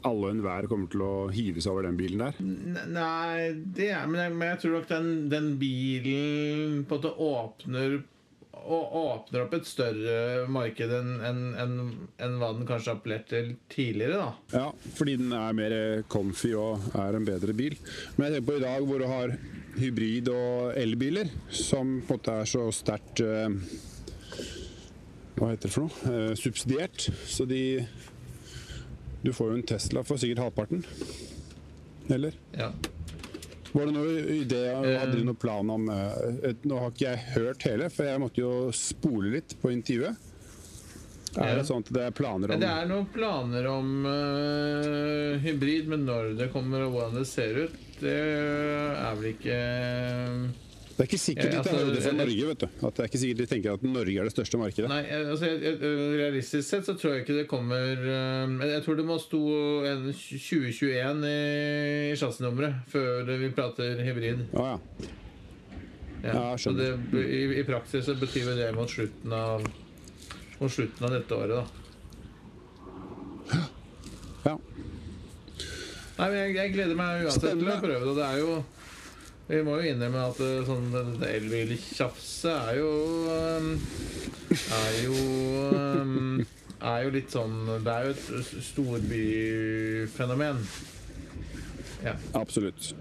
alle 0.08 0.30
og 0.30 0.32
enhver 0.36 0.68
kommer 0.72 0.88
til 0.94 1.02
å 1.04 1.14
hive 1.34 1.62
seg 1.64 1.74
over 1.74 1.88
den 1.90 1.98
bilen 2.00 2.22
der. 2.24 2.38
Nei, 2.94 3.50
det 3.76 3.90
er 3.92 4.06
Men 4.08 4.22
jeg, 4.24 4.36
men 4.38 4.48
jeg 4.54 4.62
tror 4.64 4.78
nok 4.78 4.88
den, 4.92 5.10
den 5.32 5.50
bilen 5.60 6.86
på 6.88 6.96
en 6.96 7.04
måte 7.04 7.12
åpner 7.20 8.00
og 8.60 8.92
åpner 9.00 9.46
opp 9.46 9.54
et 9.56 9.66
større 9.70 10.46
marked 10.52 10.92
enn 10.94 11.12
enn- 11.24 11.54
en, 11.64 11.76
en 12.22 12.34
hva 12.42 12.50
den 12.58 12.68
kanskje 12.68 12.92
har 12.92 12.98
appellert 13.00 13.30
til 13.32 13.54
tidligere. 13.72 14.20
da 14.52 14.58
Ja, 14.60 14.66
fordi 14.98 15.16
den 15.22 15.32
er 15.34 15.56
mer 15.56 15.76
comfy 16.12 16.52
og 16.60 16.90
er 17.00 17.16
en 17.18 17.26
bedre 17.26 17.56
bil. 17.56 17.78
Men 18.18 18.28
jeg 18.34 18.42
tenker 18.44 18.50
på 18.52 18.58
i 18.60 18.66
dag 18.66 18.86
hvor 18.90 19.00
du 19.00 19.08
har 19.10 19.34
hybrid- 19.80 20.32
og 20.34 20.74
elbiler, 20.78 21.32
som 21.56 22.02
på 22.04 22.18
en 22.18 22.20
måte 22.20 22.36
er 22.44 22.52
så 22.52 22.66
sterkt 22.76 23.24
eh, 23.24 23.48
Hva 25.40 25.54
heter 25.54 25.70
det 25.70 25.74
for 25.74 25.88
noe? 25.88 26.12
Eh, 26.12 26.34
subsidiert. 26.36 27.08
Så 27.32 27.48
de 27.48 27.62
Du 29.22 29.34
får 29.36 29.50
jo 29.52 29.56
en 29.60 29.64
Tesla 29.68 30.04
for 30.08 30.18
sikkert 30.22 30.40
halvparten. 30.46 30.84
Eller? 32.10 32.34
Ja. 32.58 32.72
Var 33.72 33.86
det 33.86 33.94
noe 33.94 34.14
idé, 34.34 34.62
Hadde 34.74 35.12
de 35.12 35.20
Eh. 35.20 35.26
noen 35.28 35.36
plan 35.38 35.70
om 35.70 35.90
eh, 35.94 36.54
Nå 36.66 36.80
har 36.80 36.90
ikke 36.90 37.06
jeg 37.12 37.26
hørt 37.36 37.66
hele, 37.68 37.90
for 37.94 38.08
jeg 38.08 38.20
måtte 38.24 38.42
jo 38.42 38.54
spole 38.74 39.30
litt 39.36 39.54
på 39.62 39.70
intervjuet. 39.76 40.16
Er 41.38 41.52
Ja. 41.52 41.56
det 41.60 41.68
sånn 41.68 41.84
at 41.86 41.92
det 41.94 42.02
er 42.08 42.12
planer 42.18 42.52
om 42.56 42.60
Det 42.60 42.70
er 42.70 42.88
noen 42.90 43.06
planer 43.14 43.68
om 43.70 43.92
uh, 44.08 45.38
hybrid, 45.44 45.86
men 45.88 46.06
når 46.08 46.32
det 46.40 46.48
kommer 46.52 46.82
og 46.88 46.96
hvordan 46.96 47.20
det 47.20 47.28
ser 47.30 47.54
ut, 47.68 47.76
det 48.02 48.16
er 48.18 49.14
vel 49.20 49.30
ikke 49.36 49.60
Det 51.00 51.06
er 51.06 51.08
ikke 51.14 51.24
sikkert 51.24 51.54
de 51.54 51.60
tar 51.64 51.78
høyde 51.80 52.00
for 52.04 52.12
Norge, 52.20 52.44
vet 52.50 52.60
du. 52.60 52.66
At 52.84 52.98
det 52.98 53.00
er 53.00 53.06
ikke 53.08 53.20
sikkert 53.22 53.40
de 53.40 53.46
tenker 53.48 53.72
at 53.78 53.84
Norge 53.88 54.20
er 54.20 54.26
det 54.28 54.34
største 54.34 54.58
markedet. 54.60 54.90
Nei, 54.92 54.98
eh, 55.08 55.30
altså, 55.32 55.46
jeg, 55.48 55.78
realistisk 56.20 56.66
sett 56.68 56.84
så 56.90 56.94
tror 57.00 57.14
jeg 57.14 57.22
ikke 57.24 57.38
det 57.38 57.46
kommer 57.48 58.02
eh, 58.04 58.48
Jeg 58.74 58.82
tror 58.84 58.96
det 59.00 59.06
må 59.08 59.16
stå 59.24 59.40
en 59.88 60.02
2021 60.12 61.24
i, 61.30 61.32
chassisnummeret 62.20 62.74
før 62.92 63.32
vi 63.40 63.48
prater 63.56 63.96
hybrid. 64.04 64.44
Ah, 64.60 64.74
ja. 64.74 64.78
Ja, 66.20 66.34
Ja, 66.34 66.42
så 66.60 66.66
skjønner. 66.66 66.98
det, 67.14 67.22
i, 67.32 67.40
I 67.62 67.64
praksis 67.64 68.04
så 68.10 68.14
betyr 68.20 68.52
det 68.60 68.68
mot 68.76 68.92
slutten 68.92 69.32
av 69.40 69.64
Mot 70.60 70.68
slutten 70.74 71.06
av 71.08 71.14
dette 71.16 71.32
året, 71.32 71.56
da. 71.62 71.66
ja. 74.50 74.56
Nei, 76.20 76.28
men 76.28 76.36
jeg, 76.42 76.52
jeg 76.60 76.74
gleder 76.76 76.96
meg 77.00 77.24
uansett 77.24 77.56
til 77.56 77.64
å 77.72 77.80
prøve 77.80 78.04
det. 78.10 78.16
Det 78.20 78.26
er 78.28 78.38
jo 78.44 78.52
Vi 79.50 79.64
må 79.66 79.80
jo 79.80 79.90
innrømme 79.90 80.28
at 80.30 80.40
eh, 80.46 80.60
sånn 80.68 80.92
dette 80.94 81.16
det 81.24 81.30
elbiltjafset 81.40 82.52
er 82.54 82.76
jo 82.78 82.90
um, 83.34 83.70
Er 84.76 84.98
jo 85.02 85.16
um, 85.74 86.44
Er 86.78 87.08
jo 87.08 87.14
litt 87.16 87.34
sånn 87.34 87.56
Det 87.82 87.96
er 87.96 88.06
jo 88.06 88.14
et 88.14 88.52
storbyfenomen. 88.68 90.62
Ja, 92.06 92.14
Absolutt. 92.38 92.94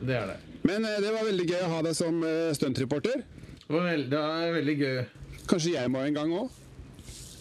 det 0.00 0.16
er 0.18 0.32
det. 0.32 0.38
Men 0.64 0.84
eh, 0.88 0.96
det 1.04 1.12
var 1.12 1.28
veldig 1.28 1.46
gøy 1.52 1.60
å 1.62 1.70
ha 1.74 1.82
deg 1.86 1.94
som 1.94 2.24
eh, 2.26 2.48
stuntreporter. 2.56 3.20
Det, 3.20 3.68
var 3.68 3.84
veld, 3.86 4.08
det 4.10 4.22
var 4.24 4.56
veldig 4.56 4.76
gøy. 4.80 4.96
Kanskje 5.50 5.76
jeg 5.76 5.92
må 5.92 6.02
en 6.02 6.16
gang 6.16 6.32
òg? 6.40 6.48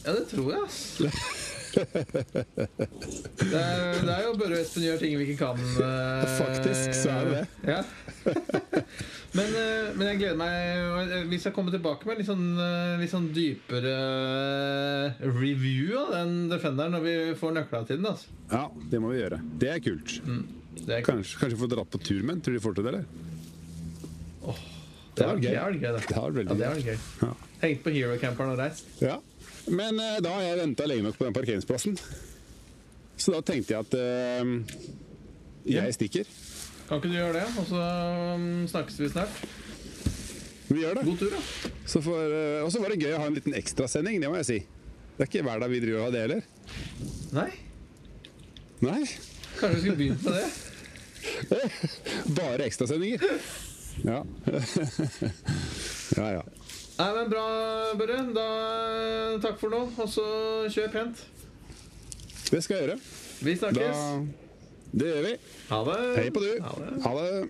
Ja, 0.03 0.11
det 0.11 0.27
tror 0.29 0.51
jeg, 0.51 0.67
ass. 0.67 1.39
Det 1.73 3.57
er, 3.57 3.97
det 4.03 4.13
er 4.13 4.21
jo 4.27 4.33
Børre 4.37 4.55
og 4.57 4.61
Espen 4.61 4.83
gjør 4.85 4.99
ting 5.01 5.15
vi 5.17 5.25
ikke 5.27 5.39
kan. 5.41 5.57
Uh, 5.79 6.23
Faktisk 6.37 6.93
så 6.99 7.09
er 7.15 7.29
det 7.29 7.33
det. 7.39 7.47
Ja. 7.73 7.81
Men, 9.37 9.49
uh, 9.57 9.87
men 9.97 10.03
jeg 10.11 10.17
gleder 10.21 10.35
meg 10.37 11.23
Vi 11.31 11.39
skal 11.41 11.53
komme 11.55 11.71
tilbake 11.73 12.05
med 12.05 12.19
litt 12.19 12.27
sånn, 12.27 12.43
eh, 12.61 12.91
litt 13.01 13.09
sånn 13.09 13.25
dypere 13.33 13.93
review 15.25 15.95
av 16.03 16.11
den 16.13 16.35
Defenderen 16.51 16.93
når 16.93 17.01
vi 17.07 17.13
får 17.39 17.55
nøkla 17.57 17.81
til 17.89 17.97
den. 17.97 18.05
Altså. 18.11 18.29
Ja, 18.51 18.67
det 18.91 19.01
må 19.01 19.09
vi 19.09 19.17
gjøre. 19.23 19.39
Det 19.63 19.71
er 19.73 19.81
kult. 19.81 20.13
Det, 20.77 20.99
er, 20.99 21.01
Kanskje, 21.07 21.39
kanskje 21.41 21.57
få 21.63 21.69
dratt 21.73 21.89
på 21.93 22.01
tur 22.05 22.21
med 22.21 22.35
den. 22.37 22.43
Tror 22.45 22.53
du 22.53 22.59
de 22.59 22.63
får 22.67 22.77
til 22.77 22.85
det, 22.85 22.93
eller? 22.93 23.05
det, 24.43 24.53
det 25.17 25.25
var 25.25 25.35
det 25.41 25.49
gøy. 25.49 25.57
er 25.57 25.77
gøy, 25.81 25.89
det. 25.97 26.05
Det 26.11 26.17
var 26.19 26.37
veldig 26.37 26.53
Ja, 26.53 26.57
det 26.59 26.69
gøy. 26.69 26.77
er 26.77 26.85
gøy. 26.93 26.97
Ja. 27.25 27.33
Hengt 27.63 27.83
på 27.85 27.93
Hero-camperen 27.97 28.53
og 28.53 28.61
reist. 28.61 28.85
Ja. 29.01 29.17
Men 29.71 29.99
eh, 29.99 30.17
da 30.23 30.33
har 30.35 30.43
jeg 30.47 30.59
venta 30.59 30.85
lenge 30.89 31.05
nok 31.07 31.17
på 31.19 31.27
den 31.27 31.35
parkeringsplassen. 31.35 31.97
Så 33.17 33.31
da 33.35 33.41
tenkte 33.45 33.75
jeg 33.75 33.85
at 33.85 33.93
eh, 33.99 34.43
Ja. 35.71 35.85
jeg 35.85 35.93
stikker. 35.95 36.31
Kan 36.89 36.99
ikke 36.99 37.07
du 37.13 37.15
gjøre 37.15 37.33
det? 37.39 37.45
Og 37.61 37.67
så 37.69 37.81
um, 38.35 38.47
snakkes 38.67 38.97
vi 38.99 39.07
snart. 39.13 39.37
Vi 40.67 40.81
gjør 40.81 40.97
det. 40.99 41.05
God 41.07 41.17
tur, 41.21 41.31
da. 41.31 41.71
Så 41.87 42.01
for, 42.03 42.17
uh, 42.33 42.65
og 42.65 42.71
så 42.73 42.81
var 42.83 42.91
det 42.91 42.99
gøy 43.05 43.13
å 43.15 43.21
ha 43.21 43.27
en 43.29 43.37
liten 43.37 43.55
ekstrasending, 43.55 44.19
det 44.19 44.29
må 44.31 44.35
jeg 44.41 44.49
si. 44.49 44.57
Det 45.13 45.23
er 45.23 45.29
ikke 45.29 45.43
hver 45.47 45.61
dag 45.63 45.71
vi 45.71 45.79
driver 45.83 45.99
og 46.01 46.05
har 46.09 46.13
det 46.15 46.23
heller. 46.25 46.41
Nei, 47.37 47.49
Nei. 48.83 49.01
kanskje 49.59 49.75
vi 49.75 49.81
skulle 49.83 49.99
begynt 49.99 50.23
med 50.25 50.33
det. 50.39 50.47
Bare 52.39 52.67
ekstrasendinger. 52.67 53.23
Ja. 54.03 54.23
ja, 56.17 56.27
ja. 56.33 56.39
Nei, 56.99 57.09
men 57.15 57.29
Bra, 57.31 57.45
Børre. 57.97 58.19
Da, 58.35 58.45
takk 59.43 59.57
for 59.61 59.73
nå, 59.73 59.79
og 59.97 60.09
så 60.13 60.25
kjør 60.73 60.91
pent. 60.93 61.23
Det 62.53 62.61
skal 62.63 62.77
jeg 62.77 62.87
gjøre. 62.87 62.99
Vi 63.43 63.53
Da, 63.55 63.59
snakkes. 63.63 64.03
det 64.93 65.07
gjør 65.09 65.23
vi. 65.25 65.33
Ha 65.71 65.79
det. 65.89 65.97
Hei 66.19 66.27
på 66.35 66.43
du. 66.43 66.51
Ha 66.61 66.73
det. 66.83 66.91
Ha 67.07 67.13
det. 67.17 67.49